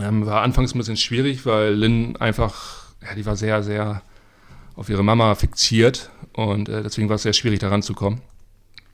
Ähm, 0.00 0.26
war 0.26 0.42
anfangs 0.42 0.74
ein 0.74 0.78
bisschen 0.78 0.96
schwierig, 0.96 1.46
weil 1.46 1.74
Lynn 1.74 2.16
einfach, 2.16 2.81
ja, 3.04 3.14
die 3.14 3.26
war 3.26 3.36
sehr, 3.36 3.62
sehr 3.62 4.02
auf 4.74 4.88
ihre 4.88 5.04
Mama 5.04 5.34
fixiert 5.34 6.10
und 6.32 6.68
äh, 6.68 6.82
deswegen 6.82 7.08
war 7.08 7.16
es 7.16 7.22
sehr 7.22 7.32
schwierig, 7.32 7.58
da 7.58 7.68
ranzukommen. 7.68 8.20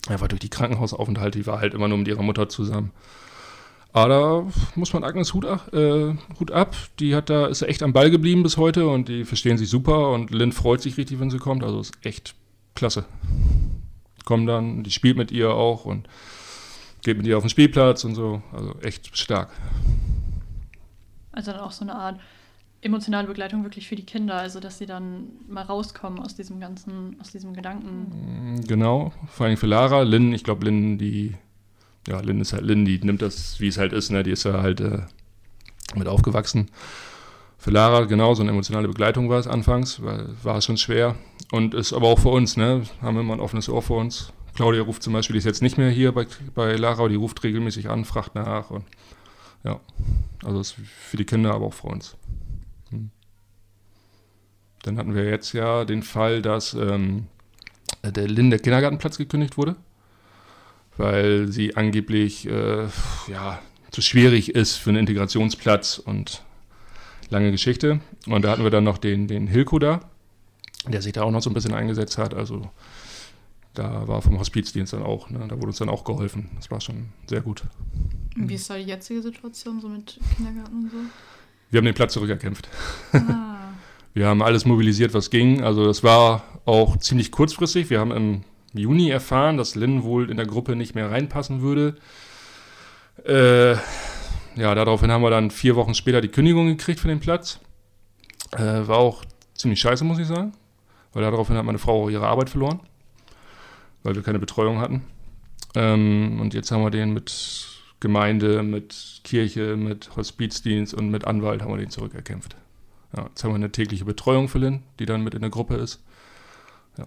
Er 0.08 0.20
war 0.20 0.28
durch 0.28 0.40
die 0.40 0.48
Krankenhausaufenthalte, 0.48 1.38
die 1.38 1.46
war 1.46 1.60
halt 1.60 1.74
immer 1.74 1.88
nur 1.88 1.98
mit 1.98 2.08
ihrer 2.08 2.22
Mutter 2.22 2.48
zusammen. 2.48 2.92
Aber 3.92 4.08
da 4.08 4.46
muss 4.74 4.92
man 4.92 5.02
Agnes 5.02 5.32
Hut, 5.34 5.44
äh, 5.44 6.14
Hut 6.38 6.50
ab. 6.50 6.76
Die 6.98 7.14
hat 7.14 7.30
da, 7.30 7.46
ist 7.46 7.62
echt 7.62 7.82
am 7.82 7.92
Ball 7.92 8.10
geblieben 8.10 8.42
bis 8.42 8.56
heute 8.56 8.86
und 8.86 9.08
die 9.08 9.24
verstehen 9.24 9.58
sich 9.58 9.68
super 9.68 10.10
und 10.10 10.30
Lynn 10.30 10.52
freut 10.52 10.82
sich 10.82 10.96
richtig, 10.98 11.20
wenn 11.20 11.30
sie 11.30 11.38
kommt. 11.38 11.64
Also 11.64 11.80
ist 11.80 11.94
echt 12.02 12.34
klasse. 12.74 13.06
Kommen 14.24 14.46
dann, 14.46 14.84
die 14.84 14.90
spielt 14.90 15.16
mit 15.16 15.32
ihr 15.32 15.50
auch 15.50 15.84
und 15.84 16.06
geht 17.02 17.16
mit 17.16 17.26
ihr 17.26 17.38
auf 17.38 17.44
den 17.44 17.50
Spielplatz 17.50 18.04
und 18.04 18.14
so. 18.14 18.42
Also 18.52 18.74
echt 18.82 19.16
stark. 19.16 19.50
Also 21.32 21.52
dann 21.52 21.60
auch 21.60 21.72
so 21.72 21.84
eine 21.84 21.94
Art 21.94 22.20
emotionale 22.80 23.26
Begleitung 23.26 23.64
wirklich 23.64 23.88
für 23.88 23.96
die 23.96 24.04
Kinder, 24.04 24.36
also 24.36 24.60
dass 24.60 24.78
sie 24.78 24.86
dann 24.86 25.30
mal 25.48 25.62
rauskommen 25.62 26.20
aus 26.20 26.34
diesem 26.34 26.60
ganzen, 26.60 27.16
aus 27.20 27.32
diesem 27.32 27.54
Gedanken. 27.54 28.56
Mm, 28.56 28.64
genau, 28.66 29.12
vor 29.28 29.46
allem 29.46 29.56
für 29.56 29.66
Lara. 29.66 30.02
Lynn, 30.02 30.32
ich 30.32 30.44
glaube, 30.44 30.64
Lynn, 30.64 30.98
die, 30.98 31.34
ja, 32.06 32.20
Lynn 32.20 32.40
ist 32.40 32.52
halt 32.52 32.62
Lynn, 32.62 32.84
die 32.84 32.98
nimmt 32.98 33.22
das, 33.22 33.60
wie 33.60 33.68
es 33.68 33.78
halt 33.78 33.92
ist, 33.92 34.10
ne? 34.10 34.22
Die 34.22 34.30
ist 34.30 34.44
ja 34.44 34.62
halt 34.62 34.80
äh, 34.80 35.00
mit 35.96 36.06
aufgewachsen. 36.06 36.70
Für 37.58 37.72
Lara 37.72 38.04
genau 38.04 38.34
so 38.34 38.42
eine 38.42 38.52
emotionale 38.52 38.86
Begleitung 38.86 39.28
war 39.28 39.40
es 39.40 39.48
anfangs, 39.48 40.02
weil 40.02 40.28
war 40.44 40.58
es 40.58 40.64
schon 40.64 40.76
schwer. 40.76 41.16
Und 41.50 41.74
ist 41.74 41.92
aber 41.92 42.06
auch 42.06 42.20
für 42.20 42.28
uns, 42.28 42.56
ne? 42.56 42.82
Haben 43.02 43.16
wir 43.16 43.22
immer 43.22 43.34
ein 43.34 43.40
offenes 43.40 43.68
Ohr 43.68 43.82
für 43.82 43.94
uns. 43.94 44.32
Claudia 44.54 44.82
ruft 44.82 45.02
zum 45.02 45.12
Beispiel, 45.12 45.34
die 45.34 45.38
ist 45.38 45.44
jetzt 45.44 45.62
nicht 45.62 45.78
mehr 45.78 45.90
hier 45.90 46.12
bei, 46.12 46.26
bei 46.54 46.76
Lara, 46.76 47.08
die 47.08 47.16
ruft 47.16 47.42
regelmäßig 47.42 47.90
an, 47.90 48.04
fragt 48.04 48.34
nach 48.36 48.70
und 48.70 48.84
ja, 49.64 49.80
also 50.44 50.60
ist 50.60 50.72
für 50.72 51.16
die 51.16 51.24
Kinder, 51.24 51.52
aber 51.52 51.66
auch 51.66 51.74
für 51.74 51.88
uns. 51.88 52.16
Dann 54.82 54.98
hatten 54.98 55.14
wir 55.14 55.24
jetzt 55.24 55.52
ja 55.52 55.84
den 55.84 56.02
Fall, 56.02 56.42
dass 56.42 56.74
ähm, 56.74 57.26
der 58.02 58.28
Linde 58.28 58.58
Kindergartenplatz 58.58 59.18
gekündigt 59.18 59.56
wurde, 59.56 59.76
weil 60.96 61.48
sie 61.48 61.76
angeblich 61.76 62.48
äh, 62.48 62.86
ja, 63.28 63.58
zu 63.90 64.02
schwierig 64.02 64.54
ist 64.54 64.76
für 64.76 64.90
einen 64.90 65.00
Integrationsplatz 65.00 65.98
und 65.98 66.42
lange 67.30 67.50
Geschichte. 67.50 68.00
Und 68.26 68.42
da 68.44 68.50
hatten 68.50 68.62
wir 68.62 68.70
dann 68.70 68.84
noch 68.84 68.98
den, 68.98 69.26
den 69.26 69.46
Hilko 69.46 69.78
da, 69.78 70.00
der 70.86 71.02
sich 71.02 71.12
da 71.12 71.22
auch 71.22 71.30
noch 71.30 71.42
so 71.42 71.50
ein 71.50 71.54
bisschen 71.54 71.74
eingesetzt 71.74 72.18
hat. 72.18 72.34
Also 72.34 72.70
da 73.74 74.08
war 74.08 74.22
vom 74.22 74.38
Hospizdienst 74.38 74.92
dann 74.92 75.02
auch, 75.02 75.30
ne, 75.30 75.40
da 75.48 75.56
wurde 75.56 75.68
uns 75.68 75.78
dann 75.78 75.88
auch 75.88 76.04
geholfen. 76.04 76.50
Das 76.56 76.70
war 76.70 76.80
schon 76.80 77.10
sehr 77.26 77.40
gut. 77.40 77.62
Wie 78.36 78.54
ist 78.54 78.68
da 78.70 78.76
die 78.76 78.84
jetzige 78.84 79.22
Situation 79.22 79.80
so 79.80 79.88
mit 79.88 80.18
Kindergarten 80.36 80.84
und 80.84 80.90
so? 80.90 80.96
Wir 81.70 81.78
haben 81.78 81.84
den 81.84 81.94
Platz 81.94 82.14
zurückerkämpft. 82.14 82.68
Ah. 83.12 83.54
Wir 84.14 84.26
haben 84.26 84.42
alles 84.42 84.64
mobilisiert, 84.64 85.14
was 85.14 85.30
ging. 85.30 85.62
Also 85.62 85.86
das 85.86 86.02
war 86.02 86.42
auch 86.64 86.96
ziemlich 86.96 87.30
kurzfristig. 87.30 87.90
Wir 87.90 88.00
haben 88.00 88.10
im 88.10 88.44
Juni 88.72 89.10
erfahren, 89.10 89.56
dass 89.56 89.74
Lynn 89.74 90.02
wohl 90.02 90.30
in 90.30 90.36
der 90.36 90.46
Gruppe 90.46 90.76
nicht 90.76 90.94
mehr 90.94 91.10
reinpassen 91.10 91.62
würde. 91.62 91.96
Äh, 93.24 93.72
ja, 94.56 94.74
daraufhin 94.74 95.10
haben 95.10 95.22
wir 95.22 95.30
dann 95.30 95.50
vier 95.50 95.76
Wochen 95.76 95.94
später 95.94 96.20
die 96.20 96.28
Kündigung 96.28 96.66
gekriegt 96.66 97.00
für 97.00 97.08
den 97.08 97.20
Platz. 97.20 97.60
Äh, 98.52 98.88
war 98.88 98.98
auch 98.98 99.24
ziemlich 99.54 99.80
scheiße, 99.80 100.04
muss 100.04 100.18
ich 100.18 100.26
sagen. 100.26 100.52
Weil 101.12 101.22
daraufhin 101.22 101.56
hat 101.56 101.64
meine 101.64 101.78
Frau 101.78 102.04
auch 102.04 102.10
ihre 102.10 102.26
Arbeit 102.26 102.50
verloren. 102.50 102.80
Weil 104.02 104.14
wir 104.14 104.22
keine 104.22 104.38
Betreuung 104.38 104.80
hatten. 104.80 105.04
Ähm, 105.74 106.38
und 106.40 106.54
jetzt 106.54 106.70
haben 106.70 106.82
wir 106.82 106.90
den 106.90 107.12
mit 107.12 107.66
Gemeinde, 108.00 108.62
mit 108.62 109.20
Kirche, 109.24 109.76
mit 109.76 110.16
Hospizdienst 110.16 110.94
und 110.94 111.10
mit 111.10 111.24
Anwalt 111.24 111.62
haben 111.62 111.72
wir 111.72 111.78
den 111.78 111.90
zurückerkämpft. 111.90 112.56
Ja, 113.16 113.26
jetzt 113.26 113.42
haben 113.42 113.50
wir 113.50 113.56
eine 113.56 113.72
tägliche 113.72 114.04
Betreuung 114.04 114.48
für 114.48 114.58
Lynn, 114.58 114.82
die 114.98 115.06
dann 115.06 115.24
mit 115.24 115.34
in 115.34 115.40
der 115.40 115.50
Gruppe 115.50 115.76
ist. 115.76 116.02
Ja. 116.98 117.06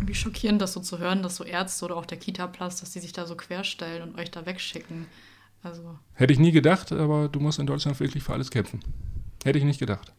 Wie 0.00 0.14
schockierend 0.14 0.60
das 0.60 0.72
so 0.72 0.80
zu 0.80 0.98
hören, 0.98 1.22
dass 1.22 1.36
so 1.36 1.44
Ärzte 1.44 1.84
oder 1.86 1.96
auch 1.96 2.06
der 2.06 2.18
Kita-Platz, 2.18 2.80
dass 2.80 2.90
die 2.90 3.00
sich 3.00 3.12
da 3.12 3.26
so 3.26 3.36
querstellen 3.36 4.02
und 4.02 4.18
euch 4.18 4.30
da 4.30 4.44
wegschicken. 4.44 5.06
Also. 5.62 5.98
Hätte 6.12 6.32
ich 6.32 6.38
nie 6.38 6.52
gedacht, 6.52 6.92
aber 6.92 7.28
du 7.28 7.40
musst 7.40 7.58
in 7.58 7.66
Deutschland 7.66 7.98
wirklich 7.98 8.22
für 8.22 8.34
alles 8.34 8.50
kämpfen. 8.50 8.80
Hätte 9.44 9.58
ich 9.58 9.64
nicht 9.64 9.78
gedacht. 9.78 10.12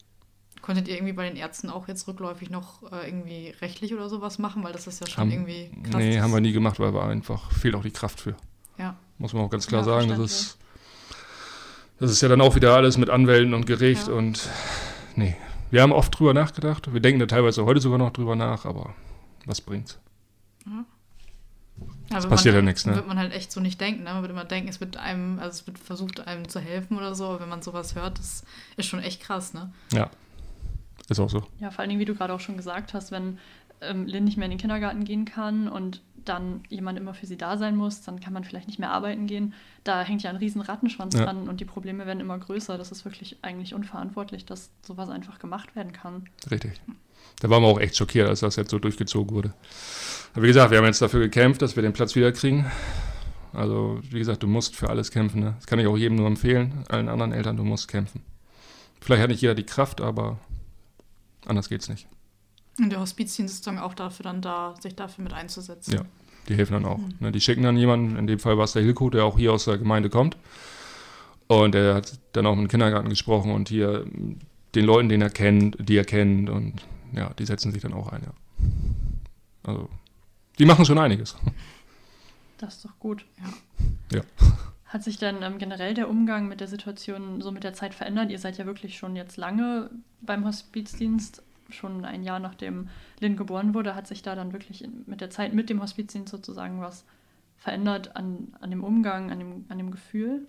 Konntet 0.62 0.88
ihr 0.88 0.96
irgendwie 0.96 1.14
bei 1.14 1.28
den 1.30 1.38
Ärzten 1.38 1.70
auch 1.70 1.88
jetzt 1.88 2.08
rückläufig 2.08 2.50
noch 2.50 2.92
äh, 2.92 3.08
irgendwie 3.08 3.54
rechtlich 3.62 3.94
oder 3.94 4.10
sowas 4.10 4.40
machen? 4.40 4.64
Weil 4.64 4.74
das 4.74 4.88
ist 4.88 5.00
ja 5.00 5.06
schon 5.06 5.22
haben, 5.22 5.32
irgendwie 5.32 5.70
krass. 5.84 5.98
Nee, 5.98 6.20
haben 6.20 6.34
wir 6.34 6.42
nie 6.42 6.54
gemacht, 6.54 6.80
weil 6.80 6.92
wir 6.92 7.04
einfach 7.04 7.52
fehlt 7.52 7.76
auch 7.76 7.84
die 7.84 7.92
Kraft 7.92 8.20
für. 8.20 8.36
Ja. 8.80 8.96
Muss 9.20 9.34
man 9.34 9.44
auch 9.44 9.50
ganz 9.52 9.68
klar 9.68 9.82
ja, 9.82 9.86
sagen. 9.86 10.10
Das 10.10 10.18
ist, 10.18 10.58
das 12.00 12.10
ist 12.10 12.22
ja 12.22 12.28
dann 12.28 12.42
auch 12.42 12.56
wieder 12.56 12.74
alles 12.74 12.98
mit 12.98 13.12
Anwälten 13.12 13.54
und 13.54 13.68
Gericht 13.68 14.08
ja. 14.08 14.14
und 14.14 14.50
nee. 15.16 15.36
Wir 15.72 15.82
haben 15.82 15.92
oft 15.92 16.18
drüber 16.18 16.34
nachgedacht. 16.34 16.94
Wir 16.94 17.00
denken 17.02 17.20
da 17.20 17.26
teilweise 17.26 17.66
heute 17.66 17.82
sogar 17.82 17.98
noch 17.98 18.12
drüber 18.12 18.36
nach, 18.36 18.66
aber 18.66 18.94
was 19.46 19.62
bringt's? 19.62 20.00
Ja. 20.66 20.86
Das 22.10 22.28
passiert 22.28 22.56
ja 22.56 22.62
nichts, 22.62 22.86
ne? 22.86 22.96
Wird 22.96 23.08
man 23.08 23.18
halt 23.18 23.34
echt 23.34 23.52
so 23.52 23.60
nicht 23.60 23.82
denken, 23.82 24.04
ne? 24.04 24.14
Man 24.14 24.22
würde 24.22 24.34
immer 24.34 24.46
denken, 24.46 24.70
es 24.70 24.80
wird 24.80 24.96
einem, 24.98 25.40
also 25.40 25.50
es 25.50 25.68
wird 25.68 25.80
versucht, 25.80 26.26
einem 26.28 26.48
zu 26.48 26.60
helfen 26.60 26.98
oder 26.98 27.16
so, 27.16 27.26
aber 27.26 27.42
wenn 27.42 27.50
man 27.50 27.62
sowas 27.62 27.96
hört, 27.96 28.20
das 28.20 28.44
ist 28.78 28.86
schon 28.86 29.02
echt 29.02 29.22
krass, 29.22 29.54
ne? 29.54 29.74
Ja. 29.92 30.10
Ist 31.10 31.20
auch 31.20 31.30
so. 31.30 31.44
Ja, 31.60 31.72
vor 31.72 31.82
allen 31.82 31.90
Dingen, 31.90 32.00
wie 32.00 32.06
du 32.06 32.16
gerade 32.16 32.34
auch 32.34 32.40
schon 32.40 32.58
gesagt 32.58 32.94
hast, 32.94 33.12
wenn 33.12 33.40
ähm, 33.82 34.06
Lynn 34.06 34.24
nicht 34.24 34.38
mehr 34.38 34.46
in 34.46 34.52
den 34.52 34.60
Kindergarten 34.60 35.04
gehen 35.04 35.26
kann 35.26 35.68
und 35.68 36.02
dann 36.26 36.64
jemand 36.70 36.98
immer 36.98 37.14
für 37.14 37.26
sie 37.26 37.38
da 37.38 37.58
sein 37.58 37.76
muss, 37.76 38.02
dann 38.02 38.20
kann 38.20 38.34
man 38.34 38.44
vielleicht 38.44 38.68
nicht 38.68 38.80
mehr 38.80 38.92
arbeiten 38.92 39.28
gehen. 39.28 39.54
Da 39.84 40.02
hängt 40.02 40.24
ja 40.24 40.30
ein 40.30 40.36
riesen 40.36 40.62
Rattenschwanz 40.62 41.16
ja. 41.16 41.26
dran 41.26 41.48
und 41.48 41.60
die 41.60 41.66
Probleme 41.66 42.06
werden 42.06 42.20
immer 42.20 42.38
größer. 42.38 42.78
Das 42.78 42.92
ist 42.92 43.06
wirklich 43.06 43.38
eigentlich 43.42 43.74
unverantwortlich, 43.74 44.46
dass 44.46 44.70
sowas 44.82 45.10
einfach 45.10 45.40
gemacht 45.40 45.76
werden 45.76 45.94
kann. 45.94 46.28
Richtig. 46.50 46.82
Da 47.40 47.50
waren 47.50 47.64
wir 47.64 47.68
auch 47.68 47.80
echt 47.80 47.98
schockiert, 47.98 48.28
als 48.28 48.40
das 48.40 48.56
jetzt 48.56 48.72
so 48.72 48.80
durchgezogen 48.80 49.36
wurde. 49.36 49.54
Aber 50.34 50.44
wie 50.44 50.48
gesagt, 50.48 50.72
wir 50.72 50.78
haben 50.78 50.86
jetzt 50.86 51.02
dafür 51.02 51.20
gekämpft, 51.20 51.62
dass 51.62 51.76
wir 51.76 51.84
den 51.84 51.94
Platz 51.94 52.16
wieder 52.16 52.32
kriegen. 52.32 52.66
Also, 53.54 54.00
wie 54.10 54.20
gesagt, 54.20 54.44
du 54.44 54.48
musst 54.48 54.76
für 54.76 54.90
alles 54.90 55.12
kämpfen. 55.12 55.42
Ne? 55.42 55.54
Das 55.58 55.66
kann 55.66 55.80
ich 55.80 55.88
auch 55.88 55.98
jedem 55.98 56.18
nur 56.18 56.28
empfehlen, 56.28 56.84
allen 56.90 57.10
anderen 57.10 57.32
Eltern, 57.32 57.58
du 57.58 57.64
musst 57.64 57.88
kämpfen. 57.88 58.22
Vielleicht 59.00 59.22
hat 59.22 59.30
nicht 59.30 59.42
jeder 59.42 59.56
die 59.56 59.66
Kraft, 59.66 60.02
aber 60.02 60.40
anders 61.46 61.70
geht's 61.70 61.90
nicht. 61.90 62.08
Und 62.80 62.90
der 62.90 63.00
Hospizdienst 63.00 63.56
ist 63.56 63.68
dann 63.68 63.80
auch 63.80 63.94
dafür 63.94 64.24
dann 64.24 64.42
da, 64.42 64.76
sich 64.82 64.96
dafür 64.96 65.24
mit 65.24 65.34
einzusetzen. 65.34 65.94
Ja, 65.94 66.02
Die 66.50 66.56
helfen 66.56 66.74
dann 66.74 66.86
auch. 66.86 66.98
Mhm. 66.98 67.14
Ne? 67.20 67.32
Die 67.32 67.42
schicken 67.42 67.64
dann 67.64 67.78
jemanden, 67.78 68.18
in 68.18 68.28
dem 68.28 68.40
Fall 68.40 68.58
war 68.58 68.66
es 68.66 68.74
der 68.74 68.82
Hilko, 68.82 69.10
der 69.10 69.24
auch 69.24 69.38
hier 69.38 69.54
aus 69.54 69.66
der 69.66 69.78
Gemeinde 69.78 70.10
kommt. 70.10 70.38
Und 71.48 71.76
der 71.76 71.96
hat 71.96 72.20
dann 72.34 72.46
auch 72.46 72.56
mit 72.56 72.66
dem 72.66 72.70
Kindergarten 72.70 73.10
gesprochen 73.10 73.52
und 73.52 73.70
hier 73.70 74.06
den 74.74 74.86
Leuten, 74.86 75.10
den 75.10 75.22
er 75.22 75.30
kennt, 75.30 75.78
die 75.80 75.96
er 75.96 76.06
kennt 76.06 76.50
und 76.50 76.86
ja, 77.14 77.32
die 77.40 77.46
setzen 77.46 77.72
sich 77.72 77.82
dann 77.82 77.94
auch 77.94 78.12
ein, 78.12 78.24
ja. 78.24 78.34
Also, 79.64 79.90
die 80.60 80.66
machen 80.66 80.86
schon 80.86 81.00
einiges. 81.00 81.36
Das 82.58 82.78
ist 82.78 82.86
doch 82.86 82.98
gut, 83.00 83.26
ja. 83.38 84.20
Ja. 84.20 84.22
Hat 84.86 85.04
sich 85.04 85.18
dann 85.18 85.44
ähm, 85.44 85.58
generell 85.58 85.94
der 85.94 86.10
Umgang 86.10 86.48
mit 86.48 86.62
der 86.62 86.70
Situation 86.70 87.42
so 87.42 87.52
mit 87.52 87.66
der 87.66 87.74
Zeit 87.74 87.94
verändert? 87.94 88.32
Ihr 88.32 88.40
seid 88.40 88.58
ja 88.58 88.66
wirklich 88.66 88.98
schon 88.98 89.18
jetzt 89.18 89.36
lange 89.36 89.90
beim 90.22 90.46
Hospizdienst, 90.46 91.44
schon 91.70 92.06
ein 92.06 92.24
Jahr 92.24 92.40
nachdem 92.40 92.90
Lynn 93.20 93.38
geboren 93.38 93.74
wurde. 93.74 93.96
Hat 93.96 94.08
sich 94.08 94.22
da 94.22 94.36
dann 94.36 94.54
wirklich 94.54 94.88
mit 95.06 95.22
der 95.22 95.30
Zeit 95.30 95.54
mit 95.54 95.70
dem 95.70 95.82
Hospizdienst 95.82 96.32
sozusagen 96.32 96.82
was 96.82 97.06
verändert 97.58 98.16
an, 98.16 98.54
an 98.60 98.70
dem 98.70 98.84
Umgang, 98.84 99.32
an 99.32 99.40
dem, 99.40 99.66
an 99.70 99.78
dem 99.78 99.92
Gefühl? 99.92 100.48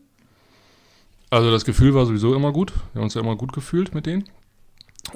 Also 1.30 1.50
das 1.50 1.64
Gefühl 1.64 1.94
war 1.94 2.06
sowieso 2.06 2.34
immer 2.34 2.52
gut. 2.52 2.72
Wir 2.92 3.00
haben 3.00 3.04
uns 3.04 3.14
ja 3.14 3.20
immer 3.20 3.36
gut 3.36 3.52
gefühlt 3.52 3.94
mit 3.94 4.06
denen. 4.06 4.24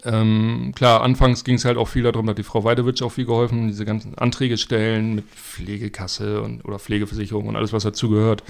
Ähm, 0.04 0.72
klar, 0.74 1.02
anfangs 1.02 1.44
ging 1.44 1.56
es 1.56 1.64
halt 1.64 1.76
auch 1.76 1.88
viel 1.88 2.04
darum, 2.04 2.26
da 2.26 2.30
hat 2.30 2.38
die 2.38 2.44
Frau 2.44 2.62
Weidewitsch 2.64 3.02
auch 3.02 3.10
viel 3.10 3.26
geholfen, 3.26 3.68
diese 3.68 3.84
ganzen 3.84 4.16
Anträge 4.16 4.56
stellen 4.56 5.14
mit 5.16 5.26
Pflegekasse 5.26 6.42
und, 6.42 6.64
oder 6.64 6.78
Pflegeversicherung 6.78 7.48
und 7.48 7.56
alles, 7.56 7.72
was 7.72 7.82
dazugehört. 7.82 8.44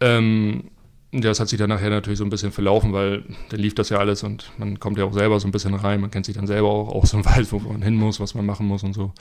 Ähm, 0.00 0.64
das 1.12 1.40
hat 1.40 1.48
sich 1.48 1.58
dann 1.58 1.68
nachher 1.68 1.90
natürlich 1.90 2.18
so 2.18 2.24
ein 2.24 2.30
bisschen 2.30 2.52
verlaufen, 2.52 2.92
weil 2.94 3.24
dann 3.50 3.60
lief 3.60 3.74
das 3.74 3.90
ja 3.90 3.98
alles 3.98 4.22
und 4.22 4.50
man 4.56 4.80
kommt 4.80 4.96
ja 4.96 5.04
auch 5.04 5.12
selber 5.12 5.38
so 5.40 5.46
ein 5.46 5.52
bisschen 5.52 5.74
rein, 5.74 6.00
man 6.00 6.10
kennt 6.10 6.24
sich 6.24 6.36
dann 6.36 6.46
selber 6.46 6.68
auch 6.68 6.88
aus 6.88 7.12
und 7.12 7.24
weiß, 7.26 7.52
wo 7.52 7.58
man 7.58 7.82
hin 7.82 7.96
muss, 7.96 8.18
was 8.18 8.34
man 8.34 8.46
machen 8.46 8.66
muss 8.66 8.82
und 8.82 8.94
so. 8.94 9.12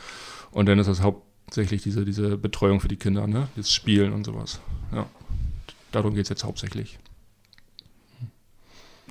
Und 0.51 0.67
dann 0.67 0.80
ist 0.80 0.88
das 0.88 1.01
hauptsächlich 1.01 1.84
diese, 1.84 2.06
diese 2.06 2.38
Betreuung 2.38 2.80
für 2.80 2.88
die 2.88 2.95
Kinder, 2.95 3.27
ne? 3.27 3.49
das 3.58 3.73
Spielen 3.73 4.13
und 4.13 4.25
sowas. 4.25 4.62
Ja, 4.93 5.06
darum 5.91 6.15
geht 6.15 6.23
es 6.23 6.30
jetzt 6.30 6.45
hauptsächlich. 6.45 6.97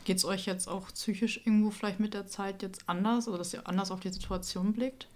Geht 0.05 0.17
es 0.17 0.25
euch 0.25 0.47
jetzt 0.47 0.67
auch 0.67 0.89
psychisch 0.89 1.43
irgendwo 1.45 1.71
vielleicht 1.71 2.01
mit 2.01 2.15
der 2.15 2.27
Zeit 2.27 2.63
jetzt 2.63 2.89
anders 2.89 3.29
oder 3.29 3.39
dass 3.39 3.53
ihr 3.53 3.67
anders 3.69 3.91
auf 3.91 4.01
die 4.01 4.09
Situation 4.09 4.73
blickt? 4.73 5.07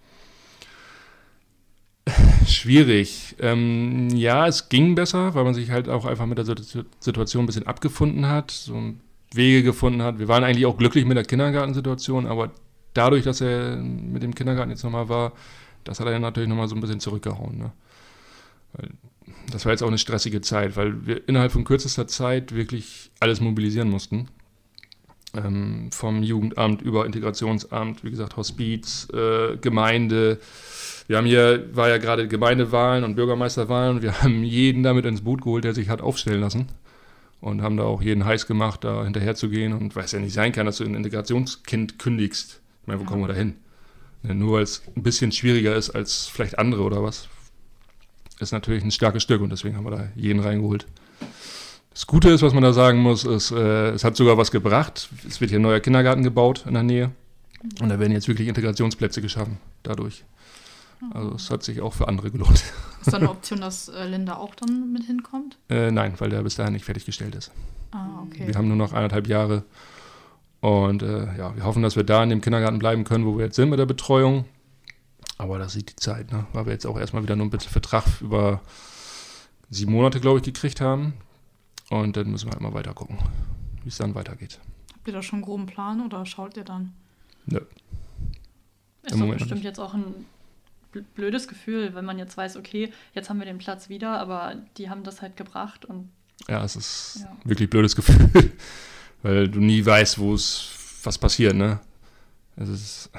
Schwierig. 2.46 3.37
Ähm, 3.40 4.11
ja, 4.11 4.46
es 4.46 4.68
ging 4.68 4.94
besser, 4.94 5.35
weil 5.35 5.44
man 5.44 5.54
sich 5.54 5.70
halt 5.70 5.88
auch 5.88 6.04
einfach 6.04 6.26
mit 6.26 6.38
der 6.38 6.44
Situation 7.00 7.44
ein 7.44 7.46
bisschen 7.46 7.66
abgefunden 7.66 8.26
hat, 8.26 8.50
so 8.50 8.94
Wege 9.33 9.62
gefunden 9.62 10.02
hat. 10.02 10.18
Wir 10.18 10.28
waren 10.28 10.44
eigentlich 10.44 10.66
auch 10.66 10.76
glücklich 10.76 11.04
mit 11.04 11.16
der 11.16 11.24
Kindergartensituation, 11.24 12.26
aber 12.26 12.50
dadurch, 12.92 13.24
dass 13.24 13.40
er 13.40 13.76
mit 13.76 14.22
dem 14.22 14.35
Kindergarten 14.35 14.70
jetzt 14.70 14.85
nochmal 14.85 15.09
war, 15.09 15.33
das 15.85 16.00
hat 16.00 16.07
er 16.07 16.18
natürlich 16.18 16.48
nochmal 16.48 16.68
so 16.68 16.74
ein 16.74 16.80
bisschen 16.80 17.00
zurückgehauen. 17.00 17.59
Ne? 17.59 17.72
Das 19.50 19.64
war 19.64 19.72
jetzt 19.72 19.83
auch 19.83 19.88
eine 19.88 19.98
stressige 19.98 20.40
Zeit, 20.40 20.76
weil 20.76 21.07
wir 21.07 21.28
innerhalb 21.28 21.52
von 21.52 21.64
kürzester 21.64 22.07
Zeit 22.07 22.54
wirklich 22.54 23.11
alles 23.20 23.40
mobilisieren 23.40 23.90
mussten 23.90 24.28
ähm, 25.37 25.90
vom 25.92 26.23
Jugendamt 26.23 26.83
über 26.83 27.07
Integrationsamt, 27.07 28.05
wie 28.05 28.11
gesagt, 28.11 28.37
Hospiz, 28.37 29.09
äh, 29.12 29.57
Gemeinde. 29.57 30.38
Wir 31.07 31.18
haben 31.18 31.27
hier, 31.27 31.68
war 31.75 31.88
ja 31.88 31.99
gerade 31.99 32.29
Gemeindewahlen 32.29 33.05
und 33.05 33.16
Bürgermeisterwahlen 33.16 34.03
wir 34.03 34.20
haben 34.23 34.42
jeden 34.42 34.83
damit 34.83 35.05
ins 35.05 35.23
Boot 35.23 35.42
geholt, 35.42 35.64
der 35.64 35.75
sich 35.75 35.88
hat 35.88 36.01
aufstellen 36.01 36.40
lassen. 36.40 36.68
Und 37.40 37.61
haben 37.61 37.77
da 37.77 37.83
auch 37.83 38.01
jeden 38.01 38.25
heiß 38.25 38.47
gemacht, 38.47 38.85
da 38.85 39.05
hinterher 39.05 39.35
zu 39.35 39.51
gehen 39.51 39.75
und 39.75 39.94
weil 39.97 40.05
es 40.05 40.12
ja 40.12 40.18
nicht 40.18 40.33
sein 40.33 40.53
kann, 40.53 40.64
dass 40.64 40.79
du 40.79 40.85
ein 40.85 40.94
Integrationskind 40.94 41.99
kündigst. 41.99 42.62
Ich 42.81 42.87
meine, 42.87 43.01
wo 43.01 43.05
kommen 43.05 43.23
wir 43.23 43.29
da 43.29 43.35
hin? 43.35 43.57
Ne, 44.23 44.35
nur 44.35 44.57
weil 44.57 44.62
es 44.62 44.83
ein 44.97 45.03
bisschen 45.03 45.31
schwieriger 45.31 45.77
ist 45.77 45.90
als 45.90 46.27
vielleicht 46.27 46.59
andere 46.59 46.83
oder 46.83 47.03
was, 47.03 47.29
ist 48.40 48.53
natürlich 48.53 48.83
ein 48.83 48.90
starkes 48.90 49.23
Stück 49.23 49.42
und 49.42 49.51
deswegen 49.51 49.77
haben 49.77 49.85
wir 49.85 49.90
da 49.90 50.09
jeden 50.16 50.40
reingeholt. 50.40 50.87
Das 51.94 52.09
Gute 52.09 52.28
ist, 52.30 52.42
was 52.42 52.52
man 52.52 52.62
da 52.62 52.72
sagen 52.72 52.98
muss, 52.98 53.24
ist, 53.24 53.52
äh, 53.52 53.90
es 53.90 54.02
hat 54.02 54.16
sogar 54.16 54.37
was 54.37 54.50
gebracht. 54.50 55.09
Es 55.26 55.40
wird 55.40 55.50
hier 55.50 55.61
ein 55.61 55.62
neuer 55.62 55.80
Kindergarten 55.80 56.24
gebaut 56.24 56.64
in 56.66 56.74
der 56.74 56.83
Nähe. 56.83 57.12
Und 57.80 57.88
da 57.88 57.98
werden 57.98 58.12
jetzt 58.12 58.28
wirklich 58.28 58.48
Integrationsplätze 58.48 59.22
geschaffen 59.22 59.59
dadurch. 59.85 60.24
Also 61.12 61.35
es 61.35 61.50
hat 61.50 61.62
sich 61.62 61.80
auch 61.80 61.92
für 61.92 62.09
andere 62.09 62.30
gelohnt. 62.30 62.64
Ist 63.00 63.12
da 63.12 63.18
eine 63.18 63.30
Option, 63.30 63.61
dass 63.61 63.88
äh, 63.88 64.07
Linda 64.07 64.37
auch 64.37 64.54
dann 64.54 64.92
mit 64.92 65.04
hinkommt? 65.04 65.59
Äh, 65.68 65.90
nein, 65.90 66.14
weil 66.18 66.30
der 66.30 66.42
bis 66.42 66.57
dahin 66.57 66.72
nicht 66.72 66.85
fertiggestellt 66.85 67.35
ist. 67.35 67.52
Ah, 67.92 68.22
okay. 68.26 68.46
Wir 68.46 68.54
haben 68.54 68.68
nur 68.68 68.76
noch 68.76 68.92
eineinhalb 68.92 69.28
Jahre. 69.28 69.64
Und 70.61 71.02
äh, 71.02 71.37
ja, 71.37 71.54
wir 71.54 71.64
hoffen, 71.64 71.83
dass 71.83 71.96
wir 71.96 72.04
da 72.04 72.22
in 72.22 72.30
dem 72.30 72.40
Kindergarten 72.40 72.78
bleiben 72.78 73.04
können, 73.04 73.26
wo 73.26 73.37
wir 73.37 73.44
jetzt 73.44 73.57
sind 73.57 73.68
mit 73.70 73.78
der 73.78 73.87
Betreuung. 73.87 74.46
Aber 75.37 75.59
das 75.59 75.74
sieht 75.74 75.90
die 75.90 75.96
Zeit, 75.96 76.33
ne? 76.33 76.46
weil 76.52 76.66
wir 76.66 76.72
jetzt 76.72 76.87
auch 76.87 76.98
erstmal 76.98 77.22
wieder 77.22 77.37
nur 77.37 77.50
einen 77.50 77.61
Vertrag 77.61 78.04
über 78.20 78.62
sieben 79.68 79.92
Monate, 79.92 80.20
glaube 80.20 80.38
ich, 80.38 80.44
gekriegt 80.44 80.80
haben. 80.80 81.14
Und 82.00 82.16
dann 82.16 82.30
müssen 82.30 82.46
wir 82.46 82.52
halt 82.52 82.61
mal 82.61 82.74
weiter 82.74 82.92
gucken, 82.92 83.18
wie 83.85 83.88
es 83.88 83.98
dann 83.98 84.14
weitergeht. 84.14 84.59
Habt 84.92 85.07
ihr 85.07 85.12
da 85.12 85.22
schon 85.22 85.38
einen 85.38 85.44
groben 85.44 85.66
Plan 85.66 86.04
oder 86.04 86.26
schaut 86.26 86.57
ihr 86.57 86.64
dann? 86.64 86.92
Nö. 87.46 87.61
Ist 89.02 89.12
Im 89.12 89.20
doch 89.20 89.26
Moment 89.26 89.38
bestimmt 89.38 89.62
jetzt 89.62 89.78
auch 89.78 89.94
ein 89.94 90.26
blödes 91.14 91.46
Gefühl, 91.46 91.94
wenn 91.94 92.04
man 92.04 92.18
jetzt 92.18 92.37
weiß, 92.37 92.57
okay, 92.57 92.92
jetzt 93.14 93.30
haben 93.30 93.38
wir 93.38 93.46
den 93.46 93.59
Platz 93.59 93.88
wieder, 93.88 94.18
aber 94.18 94.57
die 94.76 94.90
haben 94.90 95.04
das 95.04 95.22
halt 95.22 95.37
gebracht 95.37 95.85
und. 95.85 96.11
Ja, 96.48 96.64
es 96.64 96.74
ist 96.74 97.20
ja. 97.20 97.37
wirklich 97.44 97.70
blödes 97.70 97.94
Gefühl, 97.94 98.28
weil 99.22 99.48
du 99.48 99.61
nie 99.61 99.85
weißt, 99.85 100.18
wo 100.18 100.35
es 100.35 101.00
was 101.04 101.16
passiert, 101.16 101.54
ne? 101.54 101.78
Es 102.57 102.68
ist, 102.68 103.11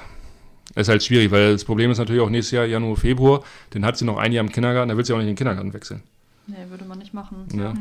es 0.73 0.81
ist 0.81 0.89
halt 0.89 1.03
schwierig, 1.03 1.31
weil 1.31 1.53
das 1.53 1.63
Problem 1.63 1.91
ist 1.91 1.97
natürlich 1.97 2.21
auch 2.21 2.29
nächstes 2.29 2.51
Jahr, 2.51 2.65
Januar, 2.65 2.97
Februar, 2.97 3.43
den 3.73 3.85
hat 3.85 3.97
sie 3.97 4.05
noch 4.05 4.17
ein 4.17 4.33
Jahr 4.33 4.43
im 4.43 4.51
Kindergarten, 4.51 4.89
da 4.89 4.97
will 4.97 5.05
sie 5.05 5.13
auch 5.13 5.17
nicht 5.17 5.27
in 5.27 5.33
den 5.33 5.37
Kindergarten 5.37 5.73
wechseln. 5.73 6.03
Nee, 6.47 6.69
würde 6.69 6.85
man 6.85 6.99
nicht 6.99 7.13
machen. 7.13 7.47
Ja, 7.53 7.73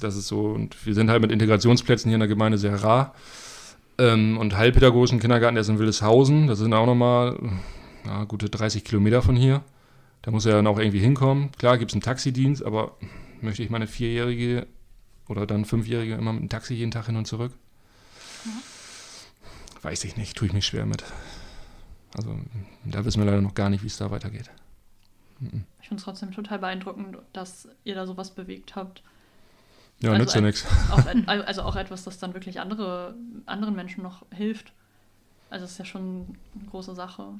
das 0.00 0.16
ist 0.16 0.28
so. 0.28 0.46
Und 0.46 0.86
wir 0.86 0.94
sind 0.94 1.10
halt 1.10 1.22
mit 1.22 1.30
Integrationsplätzen 1.30 2.08
hier 2.08 2.16
in 2.16 2.20
der 2.20 2.28
Gemeinde 2.28 2.58
sehr 2.58 2.82
rar. 2.82 3.14
Ähm, 3.98 4.38
und 4.38 4.56
heilpädagogischen 4.56 5.20
Kindergarten, 5.20 5.54
der 5.54 5.62
ist 5.62 5.68
in 5.68 5.78
Wildeshausen. 5.78 6.46
Das 6.46 6.58
sind 6.58 6.72
auch 6.72 6.86
nochmal 6.86 7.38
ja, 8.04 8.24
gute 8.24 8.48
30 8.48 8.84
Kilometer 8.84 9.22
von 9.22 9.36
hier. 9.36 9.62
Da 10.22 10.30
muss 10.30 10.46
er 10.46 10.54
dann 10.54 10.66
auch 10.66 10.78
irgendwie 10.78 11.00
hinkommen. 11.00 11.52
Klar 11.58 11.78
gibt 11.78 11.90
es 11.90 11.94
einen 11.94 12.02
Taxidienst, 12.02 12.64
aber 12.64 12.96
möchte 13.40 13.62
ich 13.62 13.70
meine 13.70 13.86
Vierjährige 13.86 14.66
oder 15.28 15.46
dann 15.46 15.64
Fünfjährige 15.64 16.14
immer 16.14 16.32
mit 16.32 16.42
dem 16.42 16.48
Taxi 16.48 16.74
jeden 16.74 16.90
Tag 16.90 17.06
hin 17.06 17.16
und 17.16 17.26
zurück? 17.26 17.52
Ja. 18.44 18.50
Weiß 19.82 20.02
ich 20.04 20.16
nicht, 20.16 20.36
tue 20.36 20.48
ich 20.48 20.54
mich 20.54 20.66
schwer 20.66 20.86
mit. 20.86 21.04
Also 22.16 22.36
da 22.84 23.04
wissen 23.04 23.20
wir 23.20 23.26
leider 23.26 23.42
noch 23.42 23.54
gar 23.54 23.70
nicht, 23.70 23.82
wie 23.84 23.88
es 23.88 23.96
da 23.96 24.10
weitergeht. 24.10 24.50
Mhm. 25.40 25.64
Ich 25.80 25.88
finde 25.88 26.00
es 26.00 26.04
trotzdem 26.04 26.32
total 26.32 26.58
beeindruckend, 26.58 27.18
dass 27.32 27.68
ihr 27.84 27.94
da 27.94 28.06
sowas 28.06 28.30
bewegt 28.30 28.76
habt. 28.76 29.02
Ja, 30.00 30.10
also 30.10 30.22
nützt 30.22 30.34
ja 30.34 30.40
nichts. 30.40 30.66
Also 31.26 31.62
auch 31.62 31.76
etwas, 31.76 32.04
das 32.04 32.18
dann 32.18 32.34
wirklich 32.34 32.60
andere, 32.60 33.14
anderen 33.46 33.74
Menschen 33.74 34.02
noch 34.02 34.24
hilft. 34.30 34.72
Also 35.50 35.64
das 35.64 35.72
ist 35.72 35.78
ja 35.78 35.84
schon 35.84 36.36
eine 36.54 36.68
große 36.70 36.94
Sache. 36.94 37.34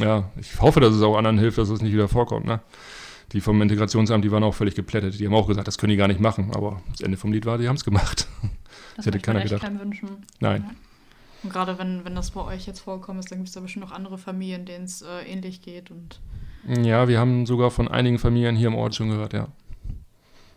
Ja, 0.00 0.30
ich 0.36 0.60
hoffe, 0.60 0.80
dass 0.80 0.94
es 0.94 1.02
auch 1.02 1.16
anderen 1.16 1.38
hilft, 1.38 1.58
dass 1.58 1.68
es 1.68 1.82
nicht 1.82 1.92
wieder 1.92 2.08
vorkommt. 2.08 2.46
Ne? 2.46 2.60
Die 3.32 3.40
vom 3.40 3.60
Integrationsamt, 3.60 4.24
die 4.24 4.30
waren 4.30 4.42
auch 4.42 4.54
völlig 4.54 4.74
geplättet. 4.74 5.18
Die 5.18 5.26
haben 5.26 5.34
auch 5.34 5.46
gesagt, 5.46 5.68
das 5.68 5.76
können 5.76 5.90
die 5.90 5.96
gar 5.96 6.08
nicht 6.08 6.20
machen. 6.20 6.52
Aber 6.54 6.80
das 6.90 7.00
Ende 7.00 7.18
vom 7.18 7.32
Lied 7.32 7.44
war, 7.46 7.58
die 7.58 7.68
haben 7.68 7.76
es 7.76 7.84
gemacht. 7.84 8.26
Das, 8.42 8.50
das 8.96 9.06
hätte 9.06 9.18
keiner 9.18 9.42
gedacht. 9.42 9.62
Keinem 9.62 9.80
wünschen. 9.80 10.08
Nein. 10.40 10.64
Ja. 10.66 10.74
Und 11.42 11.52
gerade 11.52 11.78
wenn, 11.78 12.04
wenn 12.04 12.14
das 12.14 12.30
bei 12.30 12.40
euch 12.40 12.66
jetzt 12.66 12.80
vorkommt, 12.80 13.30
dann 13.30 13.38
gibt 13.38 13.48
es 13.48 13.54
da 13.54 13.60
bestimmt 13.60 13.84
noch 13.84 13.92
andere 13.92 14.18
Familien, 14.18 14.64
denen 14.64 14.86
es 14.86 15.02
äh, 15.02 15.22
ähnlich 15.24 15.62
geht 15.62 15.90
und 15.90 16.20
ja, 16.68 17.08
wir 17.08 17.18
haben 17.18 17.46
sogar 17.46 17.70
von 17.70 17.88
einigen 17.88 18.18
Familien 18.18 18.56
hier 18.56 18.68
im 18.68 18.74
Ort 18.74 18.94
schon 18.94 19.08
gehört, 19.08 19.32
ja. 19.32 19.48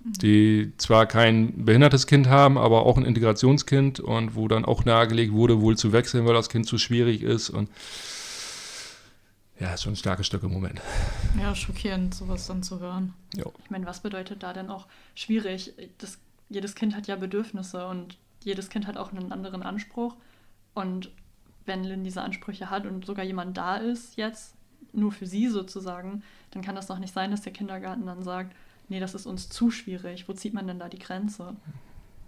Die 0.03 0.73
zwar 0.77 1.05
kein 1.05 1.63
behindertes 1.65 2.07
Kind 2.07 2.27
haben, 2.27 2.57
aber 2.57 2.85
auch 2.85 2.97
ein 2.97 3.05
Integrationskind 3.05 3.99
und 3.99 4.35
wo 4.35 4.47
dann 4.47 4.65
auch 4.65 4.83
nahegelegt 4.83 5.31
wurde, 5.31 5.61
wohl 5.61 5.77
zu 5.77 5.93
wechseln, 5.93 6.25
weil 6.25 6.33
das 6.33 6.49
Kind 6.49 6.65
zu 6.65 6.79
schwierig 6.79 7.21
ist 7.21 7.51
und 7.51 7.69
ja, 9.59 9.75
ist 9.75 9.83
schon 9.83 9.93
ein 9.93 9.97
starkes 9.97 10.25
Stück 10.25 10.41
im 10.41 10.51
Moment. 10.51 10.81
Ja, 11.39 11.53
schockierend, 11.53 12.15
sowas 12.15 12.47
dann 12.47 12.63
zu 12.63 12.79
hören. 12.79 13.13
Jo. 13.35 13.53
Ich 13.63 13.69
meine, 13.69 13.85
was 13.85 13.99
bedeutet 13.99 14.41
da 14.41 14.53
denn 14.53 14.71
auch 14.71 14.87
schwierig? 15.13 15.73
Das, 15.99 16.17
jedes 16.49 16.73
Kind 16.73 16.95
hat 16.95 17.05
ja 17.05 17.15
Bedürfnisse 17.15 17.85
und 17.87 18.17
jedes 18.43 18.69
Kind 18.69 18.87
hat 18.87 18.97
auch 18.97 19.11
einen 19.11 19.31
anderen 19.31 19.61
Anspruch. 19.61 20.15
Und 20.73 21.11
wenn 21.67 21.83
Lynn 21.83 22.03
diese 22.03 22.23
Ansprüche 22.23 22.71
hat 22.71 22.87
und 22.87 23.05
sogar 23.05 23.23
jemand 23.23 23.55
da 23.55 23.77
ist 23.77 24.17
jetzt, 24.17 24.55
nur 24.93 25.11
für 25.11 25.25
sie 25.25 25.47
sozusagen, 25.47 26.23
dann 26.51 26.61
kann 26.61 26.75
das 26.75 26.87
doch 26.87 26.99
nicht 26.99 27.13
sein, 27.13 27.31
dass 27.31 27.41
der 27.41 27.53
Kindergarten 27.53 28.05
dann 28.05 28.23
sagt, 28.23 28.55
nee, 28.89 28.99
das 28.99 29.15
ist 29.15 29.25
uns 29.25 29.49
zu 29.49 29.71
schwierig. 29.71 30.27
Wo 30.27 30.33
zieht 30.33 30.53
man 30.53 30.67
denn 30.67 30.79
da 30.79 30.89
die 30.89 30.99
Grenze? 30.99 31.55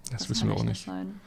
Das, 0.10 0.22
das 0.22 0.30
wissen 0.30 0.50
wir 0.50 0.56
auch 0.56 0.63
nicht. 0.63 0.86
Sein. 0.86 1.20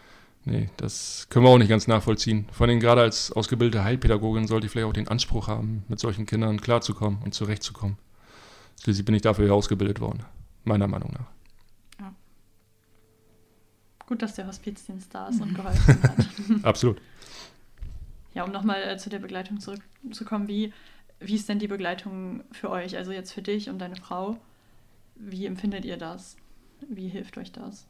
Nee, 0.45 0.71
das 0.77 1.27
können 1.29 1.45
wir 1.45 1.51
auch 1.51 1.59
nicht 1.59 1.69
ganz 1.69 1.89
nachvollziehen. 1.89 2.47
Vor 2.53 2.69
allem 2.69 2.79
gerade 2.79 3.01
als 3.01 3.33
ausgebildete 3.33 3.83
Heilpädagogin 3.83 4.47
sollte 4.47 4.67
ich 4.67 4.73
vielleicht 4.73 4.87
auch 4.87 4.93
den 4.93 5.09
Anspruch 5.09 5.49
haben, 5.49 5.85
mit 5.89 5.99
solchen 5.99 6.25
Kindern 6.25 6.61
klarzukommen 6.61 7.21
und 7.25 7.35
zurechtzukommen. 7.35 7.99
Schließlich 8.81 9.05
bin 9.05 9.17
ich 9.17 9.23
dafür 9.23 9.53
ausgebildet 9.53 10.01
worden, 10.01 10.25
meiner 10.65 10.87
Meinung 10.87 11.13
nach. 11.13 11.27
Ja. 12.01 12.15
Gut, 14.07 14.23
dass 14.23 14.35
der 14.35 14.47
Hospizdienst 14.47 15.13
da 15.13 15.29
ist 15.29 15.41
und 15.41 15.55
geholfen 15.57 16.03
hat. 16.03 16.65
Absolut. 16.65 17.01
Ja, 18.35 18.45
um 18.45 18.53
nochmal 18.53 18.83
äh, 18.83 18.97
zu 18.99 19.11
der 19.11 19.19
Begleitung 19.19 19.59
zurückzukommen, 19.59 20.47
wie 20.47 20.73
wie 21.21 21.35
ist 21.35 21.49
denn 21.49 21.59
die 21.59 21.69
Begleitung 21.69 22.43
für 22.53 22.71
euch, 22.71 22.97
also 22.97 23.13
jetzt 23.13 23.33
für 23.33 23.43
dich 23.43 23.69
und 23.69 23.79
deine 23.79 23.97
Frau? 23.97 24.37
Wie 25.17 25.47
empfindet 25.47 25.85
ihr 25.85 25.97
das? 25.97 26.37
Wie 26.89 27.09
hilft 27.09 27.39
euch 27.39 27.53
das? 27.53 27.87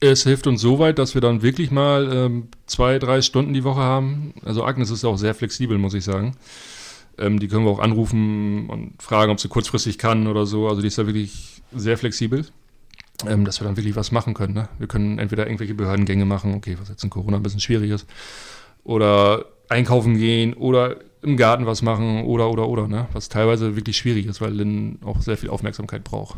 Es 0.00 0.22
hilft 0.22 0.46
uns 0.46 0.60
so 0.60 0.78
weit, 0.78 0.98
dass 0.98 1.14
wir 1.14 1.20
dann 1.20 1.42
wirklich 1.42 1.72
mal 1.72 2.08
ähm, 2.12 2.48
zwei, 2.66 3.00
drei 3.00 3.20
Stunden 3.20 3.52
die 3.52 3.64
Woche 3.64 3.80
haben. 3.80 4.32
Also 4.44 4.64
Agnes 4.64 4.90
ist 4.90 5.04
auch 5.04 5.16
sehr 5.16 5.34
flexibel, 5.34 5.76
muss 5.76 5.94
ich 5.94 6.04
sagen. 6.04 6.36
Ähm, 7.18 7.40
die 7.40 7.48
können 7.48 7.64
wir 7.64 7.72
auch 7.72 7.80
anrufen 7.80 8.70
und 8.70 9.02
fragen, 9.02 9.32
ob 9.32 9.40
sie 9.40 9.48
kurzfristig 9.48 9.98
kann 9.98 10.28
oder 10.28 10.46
so. 10.46 10.68
Also 10.68 10.82
die 10.82 10.86
ist 10.86 10.98
da 10.98 11.06
wirklich 11.06 11.62
sehr 11.74 11.98
flexibel, 11.98 12.46
ähm, 13.26 13.44
dass 13.44 13.60
wir 13.60 13.66
dann 13.66 13.76
wirklich 13.76 13.96
was 13.96 14.12
machen 14.12 14.34
können. 14.34 14.54
Ne? 14.54 14.68
Wir 14.78 14.86
können 14.86 15.18
entweder 15.18 15.46
irgendwelche 15.46 15.74
Behördengänge 15.74 16.24
machen, 16.24 16.54
okay, 16.54 16.76
was 16.80 16.88
jetzt 16.88 17.02
in 17.02 17.10
Corona 17.10 17.36
ein 17.36 17.42
bisschen 17.42 17.58
schwierig 17.58 17.90
ist, 17.90 18.06
oder 18.84 19.46
einkaufen 19.68 20.16
gehen 20.16 20.54
oder 20.54 20.96
im 21.22 21.36
Garten 21.36 21.66
was 21.66 21.82
machen 21.82 22.24
oder, 22.24 22.50
oder, 22.50 22.68
oder, 22.68 22.88
ne? 22.88 23.08
was 23.12 23.28
teilweise 23.28 23.76
wirklich 23.76 23.96
schwierig 23.96 24.26
ist, 24.26 24.40
weil 24.40 24.52
Lynn 24.52 24.98
auch 25.04 25.20
sehr 25.20 25.36
viel 25.36 25.50
Aufmerksamkeit 25.50 26.04
braucht. 26.04 26.36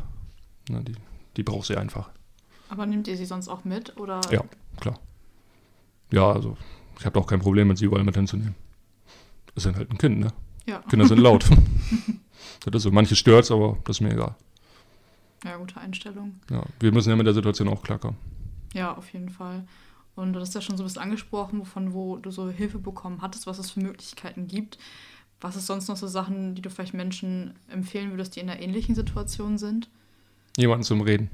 Ne? 0.68 0.82
Die, 0.82 0.94
die 1.36 1.42
braucht 1.42 1.66
sie 1.66 1.76
einfach. 1.76 2.10
Aber 2.68 2.86
nehmt 2.86 3.08
ihr 3.08 3.16
sie 3.16 3.26
sonst 3.26 3.48
auch 3.48 3.64
mit? 3.64 3.96
Oder? 3.98 4.20
Ja, 4.30 4.44
klar. 4.80 4.98
Ja, 6.12 6.32
also 6.32 6.56
ich 6.98 7.06
habe 7.06 7.18
auch 7.18 7.26
kein 7.26 7.40
Problem 7.40 7.68
mit 7.68 7.78
sie 7.78 7.86
überall 7.86 8.04
mit 8.04 8.14
hinzunehmen. 8.14 8.54
Das 9.54 9.64
sind 9.64 9.76
halt 9.76 9.90
ein 9.90 9.98
Kind, 9.98 10.20
ne? 10.20 10.32
Ja. 10.66 10.78
Kinder 10.88 11.06
sind 11.06 11.18
laut. 11.18 11.44
das 12.64 12.74
ist 12.74 12.82
so. 12.82 12.90
Manche 12.90 13.16
stört 13.16 13.50
aber 13.50 13.78
das 13.84 13.96
ist 13.96 14.00
mir 14.00 14.12
egal. 14.12 14.36
Ja, 15.44 15.56
gute 15.56 15.80
Einstellung. 15.80 16.38
Ja, 16.50 16.62
wir 16.78 16.92
müssen 16.92 17.10
ja 17.10 17.16
mit 17.16 17.26
der 17.26 17.34
Situation 17.34 17.68
auch 17.68 17.82
klarkommen. 17.82 18.18
Ja, 18.74 18.94
auf 18.94 19.12
jeden 19.12 19.30
Fall. 19.30 19.64
Und 20.14 20.32
du 20.32 20.40
hast 20.40 20.54
ja 20.54 20.60
schon 20.60 20.76
so 20.76 20.82
ein 20.82 20.86
bisschen 20.86 21.02
angesprochen, 21.02 21.64
von 21.64 21.92
wo 21.92 22.16
du 22.16 22.30
so 22.30 22.50
Hilfe 22.50 22.78
bekommen 22.78 23.22
hattest, 23.22 23.46
was 23.46 23.58
es 23.58 23.70
für 23.70 23.80
Möglichkeiten 23.80 24.46
gibt. 24.46 24.78
Was 25.40 25.56
ist 25.56 25.66
sonst 25.66 25.88
noch 25.88 25.96
so 25.96 26.06
Sachen, 26.06 26.54
die 26.54 26.62
du 26.62 26.68
vielleicht 26.68 26.92
Menschen 26.92 27.54
empfehlen 27.68 28.10
würdest, 28.10 28.36
die 28.36 28.40
in 28.40 28.50
einer 28.50 28.60
ähnlichen 28.60 28.94
Situation 28.94 29.56
sind? 29.56 29.88
Jemanden 30.56 30.84
zum 30.84 31.00
Reden. 31.00 31.30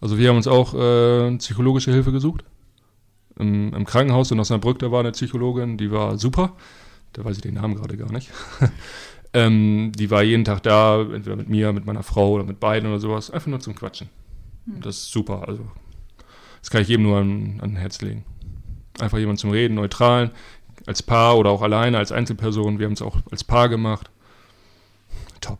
Also 0.00 0.18
wir 0.18 0.28
haben 0.28 0.36
uns 0.36 0.46
auch 0.46 0.74
äh, 0.74 1.36
psychologische 1.38 1.92
Hilfe 1.92 2.12
gesucht. 2.12 2.44
Im, 3.38 3.72
Im, 3.72 3.86
Krankenhaus 3.86 4.30
in 4.30 4.38
Osnabrück, 4.38 4.78
da 4.78 4.92
war 4.92 5.00
eine 5.00 5.12
Psychologin, 5.12 5.78
die 5.78 5.90
war 5.90 6.18
super. 6.18 6.52
Da 7.14 7.24
weiß 7.24 7.36
ich 7.36 7.42
den 7.42 7.54
Namen 7.54 7.74
gerade 7.74 7.96
gar 7.96 8.12
nicht. 8.12 8.30
ähm, 9.32 9.92
die 9.96 10.10
war 10.10 10.22
jeden 10.22 10.44
Tag 10.44 10.62
da, 10.62 11.00
entweder 11.00 11.36
mit 11.36 11.48
mir, 11.48 11.72
mit 11.72 11.86
meiner 11.86 12.02
Frau 12.02 12.32
oder 12.32 12.44
mit 12.44 12.60
beiden 12.60 12.88
oder 12.88 13.00
sowas, 13.00 13.30
einfach 13.30 13.46
nur 13.46 13.60
zum 13.60 13.74
Quatschen. 13.74 14.10
Mhm. 14.66 14.82
Das 14.82 14.98
ist 14.98 15.10
super. 15.10 15.48
Also 15.48 15.66
das 16.64 16.70
kann 16.70 16.80
ich 16.80 16.88
jedem 16.88 17.02
nur 17.02 17.18
an, 17.18 17.60
an 17.60 17.76
Herz 17.76 18.00
legen. 18.00 18.24
Einfach 18.98 19.18
jemand 19.18 19.38
zum 19.38 19.50
Reden, 19.50 19.74
neutralen, 19.74 20.30
als 20.86 21.02
Paar 21.02 21.36
oder 21.36 21.50
auch 21.50 21.60
alleine, 21.60 21.98
als 21.98 22.10
Einzelperson. 22.10 22.78
Wir 22.78 22.86
haben 22.86 22.94
es 22.94 23.02
auch 23.02 23.18
als 23.30 23.44
Paar 23.44 23.68
gemacht. 23.68 24.10
Top. 25.42 25.58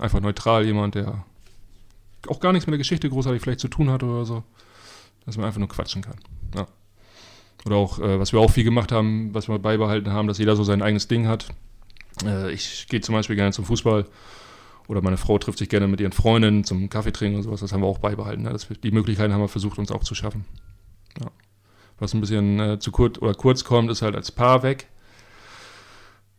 Einfach 0.00 0.20
neutral 0.20 0.64
jemand, 0.64 0.94
der 0.94 1.22
auch 2.28 2.40
gar 2.40 2.54
nichts 2.54 2.66
mit 2.66 2.72
der 2.72 2.78
Geschichte 2.78 3.10
großartig 3.10 3.42
vielleicht 3.42 3.60
zu 3.60 3.68
tun 3.68 3.90
hat 3.90 4.02
oder 4.02 4.24
so. 4.24 4.42
Dass 5.26 5.36
man 5.36 5.44
einfach 5.44 5.58
nur 5.58 5.68
quatschen 5.68 6.00
kann. 6.00 6.16
Ja. 6.54 6.66
Oder 7.66 7.76
auch, 7.76 7.98
äh, 7.98 8.18
was 8.18 8.32
wir 8.32 8.40
auch 8.40 8.50
viel 8.50 8.64
gemacht 8.64 8.90
haben, 8.90 9.34
was 9.34 9.48
wir 9.48 9.58
beibehalten 9.58 10.10
haben, 10.10 10.28
dass 10.28 10.38
jeder 10.38 10.56
so 10.56 10.64
sein 10.64 10.80
eigenes 10.80 11.08
Ding 11.08 11.28
hat. 11.28 11.48
Äh, 12.24 12.52
ich 12.52 12.88
gehe 12.88 13.02
zum 13.02 13.14
Beispiel 13.14 13.36
gerne 13.36 13.52
zum 13.52 13.66
Fußball 13.66 14.06
oder 14.88 15.02
meine 15.02 15.18
Frau 15.18 15.38
trifft 15.38 15.58
sich 15.58 15.68
gerne 15.68 15.86
mit 15.86 16.00
ihren 16.00 16.12
Freundinnen 16.12 16.64
zum 16.64 16.88
Kaffee 16.88 17.12
trinken 17.12 17.36
und 17.36 17.42
sowas. 17.42 17.60
Das 17.60 17.72
haben 17.72 17.82
wir 17.82 17.86
auch 17.86 17.98
beibehalten. 17.98 18.42
Ne? 18.42 18.50
Das, 18.50 18.66
die 18.66 18.90
Möglichkeiten 18.90 19.34
haben 19.34 19.42
wir 19.42 19.48
versucht, 19.48 19.78
uns 19.78 19.92
auch 19.92 20.02
zu 20.02 20.14
schaffen. 20.14 20.46
Ja. 21.20 21.30
Was 21.98 22.14
ein 22.14 22.20
bisschen 22.20 22.58
äh, 22.58 22.78
zu 22.78 22.90
kurz 22.90 23.18
oder 23.18 23.34
kurz 23.34 23.64
kommt, 23.64 23.90
ist 23.90 24.00
halt 24.00 24.16
als 24.16 24.32
Paar 24.32 24.62
weg. 24.62 24.88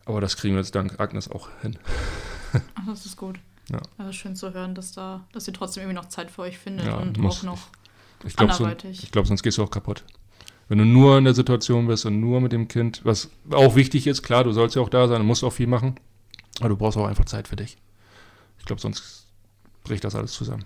Aber 0.04 0.20
das 0.20 0.36
kriegen 0.36 0.54
wir 0.54 0.60
jetzt 0.60 0.74
dank 0.74 0.98
Agnes 0.98 1.30
auch 1.30 1.48
hin. 1.62 1.78
Ach, 2.74 2.86
das 2.86 3.06
ist 3.06 3.16
gut. 3.16 3.38
Ja. 3.70 3.80
Also 3.98 4.10
schön 4.12 4.34
zu 4.34 4.52
hören, 4.52 4.74
dass 4.74 4.90
da, 4.92 5.24
dass 5.32 5.46
ihr 5.46 5.54
trotzdem 5.54 5.84
irgendwie 5.84 5.96
noch 5.96 6.08
Zeit 6.08 6.32
für 6.32 6.42
euch 6.42 6.58
findet 6.58 6.86
ja, 6.86 6.96
und 6.96 7.18
muss, 7.18 7.40
auch 7.40 7.44
noch 7.44 7.68
ich, 8.24 8.30
ich 8.30 8.36
glaube, 8.36 8.52
so, 8.52 8.68
glaub, 9.12 9.26
sonst 9.28 9.44
gehst 9.44 9.58
du 9.58 9.62
auch 9.62 9.70
kaputt. 9.70 10.04
Wenn 10.68 10.78
du 10.78 10.84
nur 10.84 11.18
in 11.18 11.24
der 11.24 11.34
Situation 11.34 11.86
bist 11.86 12.04
und 12.04 12.18
nur 12.18 12.40
mit 12.40 12.50
dem 12.50 12.66
Kind, 12.66 13.00
was 13.04 13.30
auch 13.52 13.76
wichtig 13.76 14.08
ist, 14.08 14.22
klar, 14.22 14.42
du 14.42 14.50
sollst 14.50 14.74
ja 14.74 14.82
auch 14.82 14.88
da 14.88 15.06
sein, 15.06 15.18
du 15.18 15.24
musst 15.24 15.44
auch 15.44 15.52
viel 15.52 15.68
machen, 15.68 15.94
aber 16.58 16.70
du 16.70 16.76
brauchst 16.76 16.98
auch 16.98 17.06
einfach 17.06 17.24
Zeit 17.24 17.46
für 17.46 17.56
dich. 17.56 17.76
Ich 18.60 18.66
glaube, 18.66 18.80
sonst 18.80 19.26
bricht 19.84 20.04
das 20.04 20.14
alles 20.14 20.32
zusammen. 20.32 20.64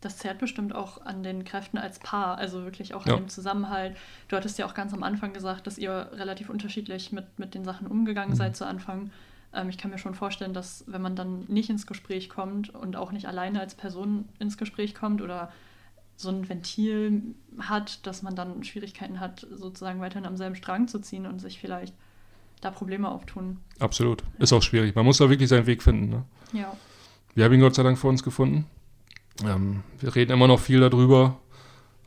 Das 0.00 0.18
zehrt 0.18 0.38
bestimmt 0.38 0.74
auch 0.74 1.00
an 1.02 1.22
den 1.24 1.44
Kräften 1.44 1.76
als 1.76 1.98
Paar, 1.98 2.38
also 2.38 2.62
wirklich 2.62 2.94
auch 2.94 3.04
an 3.04 3.12
ja. 3.12 3.16
dem 3.16 3.28
Zusammenhalt. 3.28 3.96
Du 4.28 4.36
hattest 4.36 4.58
ja 4.58 4.66
auch 4.66 4.74
ganz 4.74 4.92
am 4.92 5.02
Anfang 5.02 5.32
gesagt, 5.32 5.66
dass 5.66 5.76
ihr 5.76 6.10
relativ 6.12 6.50
unterschiedlich 6.50 7.10
mit, 7.10 7.38
mit 7.38 7.54
den 7.54 7.64
Sachen 7.64 7.88
umgegangen 7.88 8.32
mhm. 8.32 8.36
seid 8.36 8.56
zu 8.56 8.64
Anfang. 8.64 9.10
Ähm, 9.52 9.68
ich 9.70 9.78
kann 9.78 9.90
mir 9.90 9.98
schon 9.98 10.14
vorstellen, 10.14 10.54
dass 10.54 10.84
wenn 10.86 11.02
man 11.02 11.16
dann 11.16 11.44
nicht 11.48 11.68
ins 11.68 11.86
Gespräch 11.86 12.28
kommt 12.28 12.72
und 12.72 12.94
auch 12.94 13.10
nicht 13.10 13.26
alleine 13.26 13.60
als 13.60 13.74
Person 13.74 14.28
ins 14.38 14.56
Gespräch 14.56 14.94
kommt 14.94 15.20
oder 15.20 15.52
so 16.16 16.30
ein 16.30 16.48
Ventil 16.48 17.34
hat, 17.58 18.06
dass 18.06 18.22
man 18.22 18.36
dann 18.36 18.62
Schwierigkeiten 18.64 19.20
hat, 19.20 19.46
sozusagen 19.50 20.00
weiterhin 20.00 20.26
am 20.26 20.36
selben 20.36 20.56
Strang 20.56 20.86
zu 20.86 21.00
ziehen 21.00 21.26
und 21.26 21.40
sich 21.40 21.58
vielleicht 21.58 21.94
da 22.60 22.70
Probleme 22.70 23.08
auftun. 23.08 23.58
Absolut. 23.78 24.24
Ist 24.38 24.52
auch 24.52 24.62
schwierig. 24.62 24.94
Man 24.94 25.04
muss 25.04 25.18
da 25.18 25.30
wirklich 25.30 25.48
seinen 25.48 25.66
Weg 25.66 25.82
finden. 25.82 26.08
Ne? 26.10 26.24
Ja. 26.52 26.76
Wir 27.38 27.44
haben 27.44 27.54
ihn 27.54 27.60
Gott 27.60 27.76
sei 27.76 27.84
Dank 27.84 27.96
vor 27.96 28.10
uns 28.10 28.24
gefunden. 28.24 28.66
Ähm, 29.44 29.84
wir 30.00 30.12
reden 30.16 30.32
immer 30.32 30.48
noch 30.48 30.58
viel 30.58 30.80
darüber. 30.80 31.38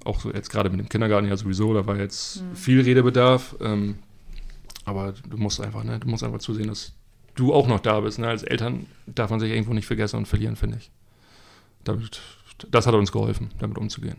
Auch 0.03 0.19
so 0.19 0.29
jetzt 0.29 0.49
gerade 0.49 0.69
mit 0.69 0.81
dem 0.81 0.89
Kindergarten 0.89 1.25
ja 1.25 1.37
sowieso, 1.37 1.73
da 1.73 1.87
war 1.87 1.95
jetzt 1.95 2.41
mhm. 2.41 2.53
viel 2.53 2.81
Redebedarf. 2.81 3.55
Ähm, 3.61 3.99
aber 4.83 5.13
du 5.13 5.37
musst 5.37 5.61
einfach, 5.61 5.85
ne, 5.85 6.01
du 6.01 6.09
musst 6.09 6.25
einfach 6.25 6.39
zusehen, 6.39 6.67
dass 6.67 6.91
du 7.35 7.53
auch 7.53 7.69
noch 7.69 7.79
da 7.79 8.01
bist. 8.01 8.19
Ne? 8.19 8.27
Als 8.27 8.43
Eltern 8.43 8.87
darf 9.05 9.29
man 9.29 9.39
sich 9.39 9.49
irgendwo 9.49 9.73
nicht 9.73 9.85
vergessen 9.85 10.17
und 10.17 10.27
verlieren, 10.27 10.57
finde 10.57 10.79
ich. 10.79 10.91
Damit, 11.85 12.19
das 12.69 12.85
hat 12.85 12.93
uns 12.93 13.13
geholfen, 13.13 13.51
damit 13.57 13.77
umzugehen. 13.77 14.17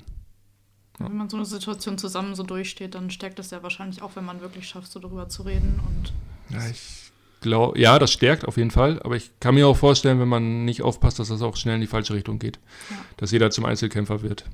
Ja. 0.98 1.10
Wenn 1.10 1.18
man 1.18 1.28
so 1.28 1.36
eine 1.36 1.44
Situation 1.44 1.98
zusammen 1.98 2.34
so 2.34 2.42
durchsteht, 2.42 2.94
dann 2.94 3.10
stärkt 3.10 3.38
das 3.38 3.50
ja 3.50 3.62
wahrscheinlich 3.62 4.00
auch, 4.00 4.16
wenn 4.16 4.24
man 4.24 4.40
wirklich 4.40 4.66
schafft, 4.66 4.90
so 4.90 4.98
darüber 4.98 5.28
zu 5.28 5.42
reden. 5.42 5.78
Und 5.86 6.14
ja, 6.48 6.66
ich 6.70 7.11
glaube, 7.42 7.78
ja, 7.78 7.98
das 7.98 8.12
stärkt 8.12 8.46
auf 8.46 8.56
jeden 8.56 8.70
Fall. 8.70 9.00
Aber 9.02 9.16
ich 9.16 9.30
kann 9.40 9.54
mir 9.54 9.68
auch 9.68 9.76
vorstellen, 9.76 10.18
wenn 10.20 10.28
man 10.28 10.64
nicht 10.64 10.82
aufpasst, 10.82 11.18
dass 11.18 11.28
das 11.28 11.42
auch 11.42 11.56
schnell 11.56 11.74
in 11.74 11.80
die 11.80 11.86
falsche 11.86 12.14
Richtung 12.14 12.38
geht. 12.38 12.58
Ja. 12.90 12.96
Dass 13.18 13.30
jeder 13.30 13.50
zum 13.50 13.64
Einzelkämpfer 13.64 14.22
wird. 14.22 14.44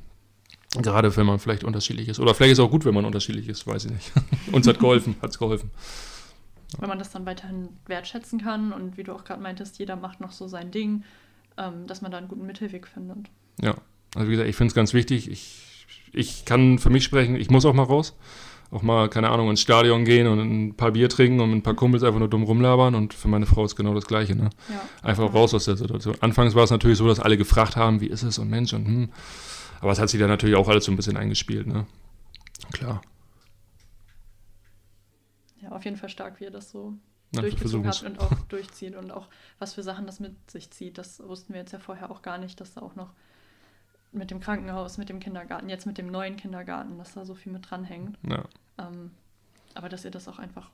Gerade 0.76 1.16
wenn 1.16 1.26
man 1.26 1.38
vielleicht 1.38 1.64
unterschiedlich 1.64 2.08
ist. 2.08 2.20
Oder 2.20 2.34
vielleicht 2.34 2.52
ist 2.52 2.58
es 2.58 2.64
auch 2.64 2.70
gut, 2.70 2.84
wenn 2.84 2.94
man 2.94 3.04
unterschiedlich 3.04 3.48
ist, 3.48 3.66
weiß 3.66 3.86
ich 3.86 3.92
nicht. 3.92 4.12
Uns 4.52 4.66
hat 4.66 4.78
geholfen, 4.78 5.16
hat 5.22 5.30
es 5.30 5.38
geholfen. 5.38 5.70
Wenn 6.78 6.88
man 6.88 6.98
das 6.98 7.10
dann 7.10 7.24
weiterhin 7.24 7.70
wertschätzen 7.86 8.40
kann 8.40 8.72
und 8.72 8.98
wie 8.98 9.04
du 9.04 9.14
auch 9.14 9.24
gerade 9.24 9.40
meintest, 9.40 9.78
jeder 9.78 9.96
macht 9.96 10.20
noch 10.20 10.32
so 10.32 10.48
sein 10.48 10.70
Ding, 10.70 11.04
ähm, 11.56 11.86
dass 11.86 12.02
man 12.02 12.10
da 12.10 12.18
einen 12.18 12.28
guten 12.28 12.44
Mittelweg 12.44 12.86
findet. 12.86 13.30
Ja, 13.62 13.76
also 14.14 14.28
wie 14.28 14.32
gesagt, 14.32 14.50
ich 14.50 14.56
finde 14.56 14.72
es 14.72 14.74
ganz 14.74 14.92
wichtig. 14.92 15.30
Ich, 15.30 15.86
ich 16.12 16.44
kann 16.44 16.78
für 16.78 16.90
mich 16.90 17.04
sprechen, 17.04 17.36
ich 17.36 17.48
muss 17.48 17.64
auch 17.64 17.72
mal 17.72 17.84
raus. 17.84 18.16
Auch 18.70 18.82
mal, 18.82 19.08
keine 19.08 19.30
Ahnung, 19.30 19.48
ins 19.48 19.62
Stadion 19.62 20.04
gehen 20.04 20.26
und 20.26 20.38
ein 20.40 20.74
paar 20.74 20.92
Bier 20.92 21.08
trinken 21.08 21.40
und 21.40 21.50
mit 21.50 21.58
ein 21.58 21.62
paar 21.62 21.74
Kumpels 21.74 22.02
einfach 22.02 22.18
nur 22.18 22.28
dumm 22.28 22.42
rumlabern. 22.42 22.94
Und 22.94 23.14
für 23.14 23.28
meine 23.28 23.46
Frau 23.46 23.64
ist 23.64 23.76
genau 23.76 23.94
das 23.94 24.06
Gleiche. 24.06 24.36
Ne? 24.36 24.50
Ja. 24.68 24.80
Einfach 25.02 25.32
raus 25.32 25.54
aus 25.54 25.64
der 25.64 25.76
Situation. 25.76 26.16
Anfangs 26.20 26.54
war 26.54 26.64
es 26.64 26.70
natürlich 26.70 26.98
so, 26.98 27.08
dass 27.08 27.20
alle 27.20 27.38
gefragt 27.38 27.76
haben, 27.76 28.00
wie 28.00 28.08
ist 28.08 28.22
es 28.22 28.38
und 28.38 28.50
Mensch 28.50 28.72
und 28.74 28.86
hm. 28.86 29.08
Aber 29.80 29.92
es 29.92 30.00
hat 30.00 30.08
sich 30.08 30.18
dann 30.18 30.28
natürlich 30.28 30.56
auch 30.56 30.68
alles 30.68 30.84
so 30.84 30.92
ein 30.92 30.96
bisschen 30.96 31.16
eingespielt. 31.16 31.66
Ne? 31.66 31.86
Klar 32.72 33.00
auf 35.78 35.84
jeden 35.84 35.96
Fall 35.96 36.08
stark, 36.08 36.40
wie 36.40 36.44
er 36.44 36.50
das 36.50 36.70
so 36.70 36.94
ja, 37.32 37.40
durchgezogen 37.40 37.88
hat 37.88 38.02
und 38.02 38.20
auch 38.20 38.32
durchzieht 38.48 38.94
und 38.96 39.10
auch 39.10 39.28
was 39.58 39.74
für 39.74 39.82
Sachen 39.82 40.06
das 40.06 40.20
mit 40.20 40.50
sich 40.50 40.70
zieht. 40.70 40.98
Das 40.98 41.20
wussten 41.20 41.52
wir 41.54 41.60
jetzt 41.60 41.72
ja 41.72 41.78
vorher 41.78 42.10
auch 42.10 42.22
gar 42.22 42.38
nicht, 42.38 42.60
dass 42.60 42.74
da 42.74 42.82
auch 42.82 42.96
noch 42.96 43.12
mit 44.12 44.30
dem 44.30 44.40
Krankenhaus, 44.40 44.98
mit 44.98 45.08
dem 45.08 45.20
Kindergarten, 45.20 45.68
jetzt 45.68 45.86
mit 45.86 45.98
dem 45.98 46.10
neuen 46.10 46.36
Kindergarten, 46.36 46.98
dass 46.98 47.14
da 47.14 47.24
so 47.24 47.34
viel 47.34 47.52
mit 47.52 47.70
dranhängt. 47.70 48.18
Ja. 48.28 48.44
Ähm, 48.78 49.10
aber 49.74 49.88
dass 49.88 50.04
ihr 50.04 50.10
das 50.10 50.28
auch 50.28 50.38
einfach 50.38 50.70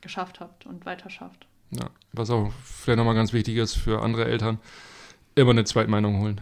geschafft 0.00 0.40
habt 0.40 0.66
und 0.66 0.86
weiter 0.86 1.10
schafft. 1.10 1.46
Ja, 1.70 1.90
was 2.12 2.30
auch 2.30 2.52
vielleicht 2.62 2.98
nochmal 2.98 3.14
ganz 3.14 3.32
wichtig 3.32 3.56
ist 3.56 3.74
für 3.74 4.02
andere 4.02 4.26
Eltern, 4.26 4.58
immer 5.34 5.50
eine 5.50 5.64
Zweitmeinung 5.64 6.20
holen 6.20 6.40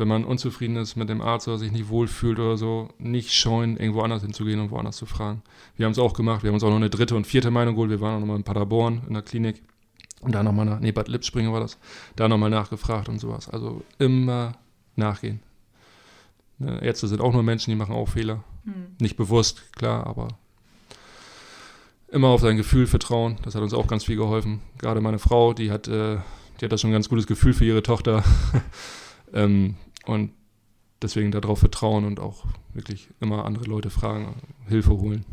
wenn 0.00 0.08
man 0.08 0.24
unzufrieden 0.24 0.76
ist 0.76 0.96
mit 0.96 1.10
dem 1.10 1.20
Arzt 1.20 1.46
oder 1.46 1.58
sich 1.58 1.72
nicht 1.72 1.90
wohlfühlt 1.90 2.38
oder 2.38 2.56
so, 2.56 2.88
nicht 2.98 3.34
scheuen, 3.34 3.76
irgendwo 3.76 4.00
anders 4.00 4.22
hinzugehen 4.22 4.58
und 4.58 4.70
woanders 4.70 4.96
zu 4.96 5.04
fragen. 5.04 5.42
Wir 5.76 5.84
haben 5.84 5.92
es 5.92 5.98
auch 5.98 6.14
gemacht. 6.14 6.42
Wir 6.42 6.48
haben 6.48 6.54
uns 6.54 6.64
auch 6.64 6.70
noch 6.70 6.76
eine 6.76 6.88
dritte 6.88 7.14
und 7.14 7.26
vierte 7.26 7.50
Meinung 7.50 7.74
geholt. 7.74 7.90
Wir 7.90 8.00
waren 8.00 8.16
auch 8.16 8.20
nochmal 8.20 8.38
in 8.38 8.42
Paderborn 8.42 9.02
in 9.06 9.12
der 9.12 9.22
Klinik 9.22 9.62
und 10.22 10.34
da 10.34 10.42
nochmal 10.42 10.64
nach, 10.64 10.80
nee, 10.80 10.90
Bad 10.90 11.08
Lipspringer 11.08 11.52
war 11.52 11.60
das, 11.60 11.76
da 12.16 12.28
nochmal 12.28 12.48
nachgefragt 12.48 13.10
und 13.10 13.18
sowas. 13.18 13.50
Also 13.50 13.82
immer 13.98 14.54
nachgehen. 15.00 15.40
Ne, 16.58 16.78
Ärzte 16.82 17.08
sind 17.08 17.20
auch 17.20 17.32
nur 17.32 17.42
Menschen, 17.42 17.70
die 17.70 17.76
machen 17.76 17.94
auch 17.94 18.08
Fehler. 18.08 18.44
Mhm. 18.64 18.96
Nicht 19.00 19.16
bewusst, 19.16 19.72
klar, 19.72 20.06
aber 20.06 20.28
immer 22.08 22.28
auf 22.28 22.40
sein 22.40 22.56
Gefühl 22.56 22.86
vertrauen. 22.86 23.38
Das 23.42 23.54
hat 23.54 23.62
uns 23.62 23.74
auch 23.74 23.86
ganz 23.86 24.04
viel 24.04 24.16
geholfen. 24.16 24.60
Gerade 24.78 25.00
meine 25.00 25.18
Frau, 25.18 25.54
die 25.54 25.70
hat, 25.70 25.88
äh, 25.88 26.18
die 26.60 26.64
hat 26.64 26.72
da 26.72 26.78
schon 26.78 26.90
ein 26.90 26.94
ganz 26.94 27.08
gutes 27.08 27.26
Gefühl 27.26 27.54
für 27.54 27.64
ihre 27.64 27.82
Tochter. 27.82 28.22
ähm, 29.32 29.76
und 30.06 30.32
deswegen 31.02 31.30
darauf 31.30 31.60
vertrauen 31.60 32.04
und 32.04 32.20
auch 32.20 32.44
wirklich 32.74 33.08
immer 33.20 33.44
andere 33.44 33.64
Leute 33.64 33.90
fragen, 33.90 34.34
Hilfe 34.68 34.90
holen. 34.90 35.24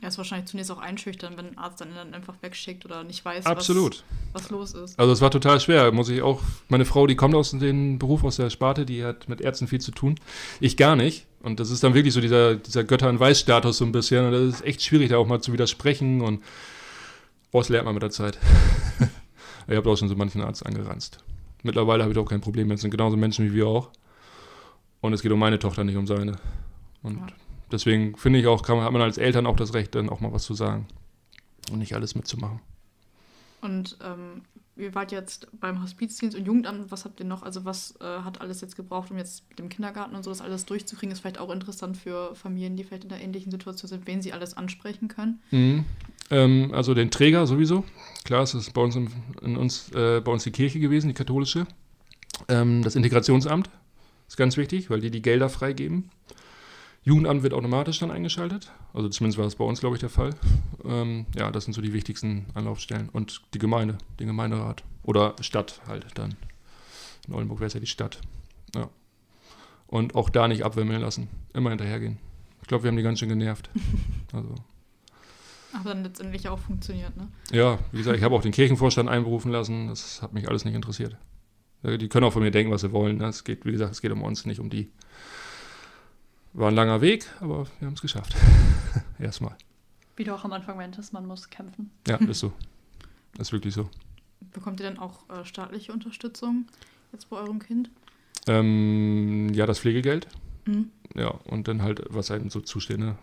Ja. 0.00 0.02
Ja, 0.02 0.08
ist 0.08 0.18
wahrscheinlich 0.18 0.48
zunächst 0.48 0.70
auch 0.70 0.78
einschüchtern, 0.78 1.36
wenn 1.36 1.46
ein 1.46 1.58
Arzt 1.58 1.80
dann, 1.80 1.94
dann 1.94 2.14
einfach 2.14 2.34
wegschickt 2.40 2.84
oder 2.84 3.02
nicht 3.02 3.24
weiß, 3.24 3.46
Absolut. 3.46 4.04
Was, 4.32 4.44
was 4.44 4.50
los 4.50 4.74
ist. 4.74 4.98
Also 4.98 5.12
es 5.12 5.20
war 5.20 5.30
total 5.30 5.58
schwer, 5.60 5.90
muss 5.90 6.08
ich 6.08 6.22
auch. 6.22 6.40
Meine 6.68 6.84
Frau, 6.84 7.06
die 7.08 7.16
kommt 7.16 7.34
aus 7.34 7.50
dem 7.50 7.98
Beruf, 7.98 8.22
aus 8.22 8.36
der 8.36 8.50
Sparte, 8.50 8.86
die 8.86 9.04
hat 9.04 9.28
mit 9.28 9.40
Ärzten 9.40 9.66
viel 9.66 9.80
zu 9.80 9.90
tun. 9.90 10.14
Ich 10.60 10.76
gar 10.76 10.94
nicht. 10.94 11.26
Und 11.40 11.58
das 11.58 11.70
ist 11.70 11.82
dann 11.82 11.94
wirklich 11.94 12.14
so 12.14 12.20
dieser, 12.20 12.56
dieser 12.56 12.84
Götter- 12.84 13.08
und 13.08 13.18
Weiß-Status 13.18 13.78
so 13.78 13.84
ein 13.84 13.92
bisschen. 13.92 14.26
Und 14.26 14.32
das 14.32 14.42
ist 14.42 14.64
echt 14.64 14.82
schwierig, 14.82 15.10
da 15.10 15.18
auch 15.18 15.26
mal 15.26 15.40
zu 15.40 15.52
widersprechen. 15.52 16.20
Und 16.20 16.42
das 17.52 17.68
lernt 17.68 17.86
man 17.86 17.94
mit 17.94 18.02
der 18.02 18.10
Zeit. 18.10 18.38
ich 19.68 19.76
habe 19.76 19.90
auch 19.90 19.96
schon 19.96 20.08
so 20.08 20.14
manchen 20.14 20.42
Arzt 20.42 20.64
angeranzt. 20.64 21.18
Mittlerweile 21.64 22.04
habe 22.04 22.12
ich 22.12 22.18
auch 22.18 22.28
kein 22.28 22.40
Problem 22.40 22.68
mehr. 22.68 22.76
Es 22.76 22.82
sind 22.82 22.90
genauso 22.90 23.16
Menschen 23.16 23.44
wie 23.46 23.54
wir 23.54 23.66
auch. 23.66 23.90
Und 25.00 25.12
es 25.12 25.22
geht 25.22 25.32
um 25.32 25.38
meine 25.38 25.58
Tochter, 25.58 25.82
nicht 25.84 25.96
um 25.96 26.06
seine. 26.06 26.36
Und 27.02 27.16
ja. 27.16 27.26
Deswegen 27.72 28.16
finde 28.16 28.38
ich 28.38 28.46
auch, 28.46 28.62
kann 28.62 28.80
hat 28.80 28.92
man 28.92 29.02
als 29.02 29.18
Eltern 29.18 29.46
auch 29.46 29.56
das 29.56 29.74
Recht, 29.74 29.94
dann 29.94 30.08
auch 30.08 30.20
mal 30.20 30.32
was 30.32 30.44
zu 30.44 30.54
sagen. 30.54 30.86
Und 31.70 31.78
nicht 31.78 31.94
alles 31.94 32.14
mitzumachen. 32.14 32.60
Und 33.60 33.98
ähm, 34.02 34.42
ihr 34.76 34.94
wart 34.94 35.12
jetzt 35.12 35.48
beim 35.60 35.82
Hospizdienst 35.82 36.36
und 36.36 36.46
Jugendamt, 36.46 36.90
was 36.90 37.04
habt 37.04 37.20
ihr 37.20 37.26
noch? 37.26 37.42
Also 37.42 37.64
was 37.64 37.94
äh, 38.00 38.04
hat 38.04 38.40
alles 38.40 38.60
jetzt 38.60 38.76
gebraucht, 38.76 39.10
um 39.10 39.18
jetzt 39.18 39.48
mit 39.50 39.58
dem 39.58 39.68
Kindergarten 39.68 40.14
und 40.14 40.22
so 40.22 40.30
das 40.30 40.40
alles 40.40 40.64
durchzukriegen? 40.64 41.12
Ist 41.12 41.20
vielleicht 41.20 41.38
auch 41.38 41.50
interessant 41.50 41.96
für 41.96 42.34
Familien, 42.34 42.76
die 42.76 42.84
vielleicht 42.84 43.04
in 43.04 43.12
einer 43.12 43.22
ähnlichen 43.22 43.50
Situation 43.50 43.88
sind, 43.88 44.06
wen 44.06 44.22
sie 44.22 44.32
alles 44.32 44.56
ansprechen 44.56 45.08
können. 45.08 45.40
Mhm. 45.50 45.84
Ähm, 46.30 46.70
also 46.72 46.94
den 46.94 47.10
Träger 47.10 47.46
sowieso. 47.46 47.84
Klar, 48.24 48.42
es 48.42 48.54
ist 48.54 48.72
bei 48.72 48.80
uns, 48.80 48.96
in, 48.96 49.10
in 49.42 49.56
uns, 49.56 49.90
äh, 49.92 50.20
bei 50.20 50.30
uns 50.30 50.44
die 50.44 50.52
Kirche 50.52 50.78
gewesen, 50.78 51.08
die 51.08 51.14
katholische. 51.14 51.66
Ähm, 52.48 52.82
das 52.82 52.94
Integrationsamt 52.94 53.68
ist 54.28 54.36
ganz 54.36 54.56
wichtig, 54.56 54.90
weil 54.90 55.00
die 55.00 55.10
die 55.10 55.22
Gelder 55.22 55.48
freigeben. 55.48 56.10
Jugendamt 57.04 57.42
wird 57.42 57.54
automatisch 57.54 57.98
dann 57.98 58.10
eingeschaltet. 58.10 58.70
Also 58.92 59.08
zumindest 59.08 59.38
war 59.38 59.44
das 59.44 59.56
bei 59.56 59.64
uns, 59.64 59.80
glaube 59.80 59.96
ich, 59.96 60.00
der 60.00 60.10
Fall. 60.10 60.34
Ähm, 60.84 61.26
ja, 61.36 61.50
das 61.50 61.64
sind 61.64 61.72
so 61.72 61.80
die 61.80 61.92
wichtigsten 61.92 62.46
Anlaufstellen. 62.54 63.08
Und 63.08 63.42
die 63.54 63.58
Gemeinde, 63.58 63.98
den 64.20 64.26
Gemeinderat. 64.26 64.84
Oder 65.04 65.34
Stadt 65.40 65.80
halt 65.86 66.06
dann. 66.14 66.34
In 67.26 67.34
Oldenburg 67.34 67.60
wäre 67.60 67.68
es 67.68 67.74
ja 67.74 67.80
die 67.80 67.86
Stadt. 67.86 68.20
Ja. 68.74 68.90
Und 69.86 70.14
auch 70.14 70.28
da 70.28 70.48
nicht 70.48 70.64
abwimmeln 70.64 71.00
lassen. 71.00 71.28
Immer 71.54 71.70
hinterhergehen. 71.70 72.18
Ich 72.62 72.68
glaube, 72.68 72.84
wir 72.84 72.88
haben 72.88 72.96
die 72.96 73.02
ganz 73.02 73.18
schön 73.18 73.28
genervt. 73.28 73.70
Also. 74.34 74.54
Aber 75.72 75.94
dann 75.94 76.02
letztendlich 76.02 76.50
auch 76.50 76.58
funktioniert, 76.58 77.16
ne? 77.16 77.28
Ja, 77.50 77.78
wie 77.92 77.98
gesagt, 77.98 78.18
ich 78.18 78.22
habe 78.22 78.34
auch 78.34 78.42
den 78.42 78.52
Kirchenvorstand 78.52 79.08
einberufen 79.08 79.50
lassen. 79.50 79.88
Das 79.88 80.20
hat 80.20 80.34
mich 80.34 80.46
alles 80.48 80.66
nicht 80.66 80.74
interessiert. 80.74 81.16
Die 81.82 82.08
können 82.08 82.24
auch 82.24 82.32
von 82.32 82.42
mir 82.42 82.50
denken, 82.50 82.70
was 82.70 82.82
sie 82.82 82.92
wollen. 82.92 83.16
Ne? 83.16 83.26
Es 83.26 83.44
geht, 83.44 83.64
wie 83.64 83.72
gesagt, 83.72 83.92
es 83.92 84.02
geht 84.02 84.12
um 84.12 84.22
uns, 84.22 84.44
nicht 84.44 84.60
um 84.60 84.68
die. 84.68 84.90
War 86.58 86.72
ein 86.72 86.74
langer 86.74 87.00
Weg, 87.00 87.24
aber 87.38 87.68
wir 87.78 87.86
haben 87.86 87.94
es 87.94 88.00
geschafft. 88.00 88.34
Erstmal. 89.20 89.56
Wie 90.16 90.24
du 90.24 90.34
auch 90.34 90.44
am 90.44 90.52
Anfang 90.52 90.76
meintest, 90.76 91.12
man 91.12 91.24
muss 91.24 91.48
kämpfen. 91.50 91.92
Ja, 92.08 92.16
ist 92.28 92.40
so. 92.40 92.52
ist 93.38 93.52
wirklich 93.52 93.74
so. 93.74 93.88
Bekommt 94.52 94.80
ihr 94.80 94.86
dann 94.86 94.98
auch 94.98 95.30
äh, 95.30 95.44
staatliche 95.44 95.92
Unterstützung 95.92 96.66
jetzt 97.12 97.30
bei 97.30 97.36
eurem 97.36 97.60
Kind? 97.60 97.92
Ähm, 98.48 99.54
ja, 99.54 99.66
das 99.66 99.78
Pflegegeld. 99.78 100.26
Mhm. 100.66 100.90
Ja, 101.14 101.28
und 101.28 101.68
dann 101.68 101.82
halt, 101.82 102.02
was 102.08 102.32
einem 102.32 102.50
so 102.50 102.60
zusteht, 102.60 102.98
ne? 102.98 103.16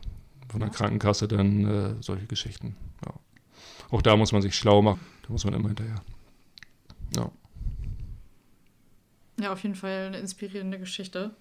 Von 0.47 0.61
der 0.61 0.69
ja. 0.69 0.73
Krankenkasse 0.73 1.27
dann 1.27 1.65
äh, 1.65 1.95
solche 2.01 2.27
Geschichten. 2.27 2.77
Ja. 3.05 3.13
Auch 3.91 4.01
da 4.01 4.15
muss 4.15 4.31
man 4.31 4.43
sich 4.43 4.55
schlau 4.55 4.81
machen. 4.81 5.01
Da 5.23 5.33
muss 5.33 5.43
man 5.43 5.55
immer 5.55 5.67
hinterher. 5.67 6.01
Ja. 7.17 7.29
Ja, 9.41 9.51
auf 9.51 9.61
jeden 9.61 9.75
Fall 9.75 10.05
eine 10.07 10.19
inspirierende 10.19 10.79
Geschichte. 10.79 11.35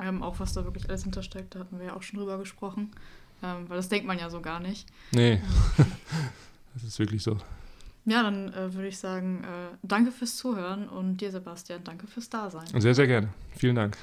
Ähm, 0.00 0.22
auch 0.22 0.40
was 0.40 0.52
da 0.52 0.64
wirklich 0.64 0.88
alles 0.88 1.02
hintersteckt, 1.02 1.54
da 1.54 1.60
hatten 1.60 1.78
wir 1.78 1.86
ja 1.86 1.96
auch 1.96 2.02
schon 2.02 2.18
drüber 2.18 2.38
gesprochen. 2.38 2.90
Ähm, 3.42 3.68
weil 3.68 3.76
das 3.76 3.88
denkt 3.88 4.06
man 4.06 4.18
ja 4.18 4.28
so 4.30 4.40
gar 4.40 4.60
nicht. 4.60 4.86
Nee, 5.12 5.40
das 6.74 6.84
ist 6.84 6.98
wirklich 6.98 7.22
so. 7.22 7.36
Ja, 8.06 8.22
dann 8.22 8.52
äh, 8.52 8.72
würde 8.74 8.88
ich 8.88 8.98
sagen, 8.98 9.44
äh, 9.44 9.76
danke 9.82 10.10
fürs 10.10 10.36
Zuhören 10.36 10.88
und 10.88 11.18
dir, 11.18 11.30
Sebastian, 11.30 11.84
danke 11.84 12.06
fürs 12.06 12.28
Dasein. 12.28 12.66
Sehr, 12.80 12.94
sehr 12.94 13.06
gerne. 13.06 13.28
Vielen 13.56 13.76
Dank. 13.76 13.96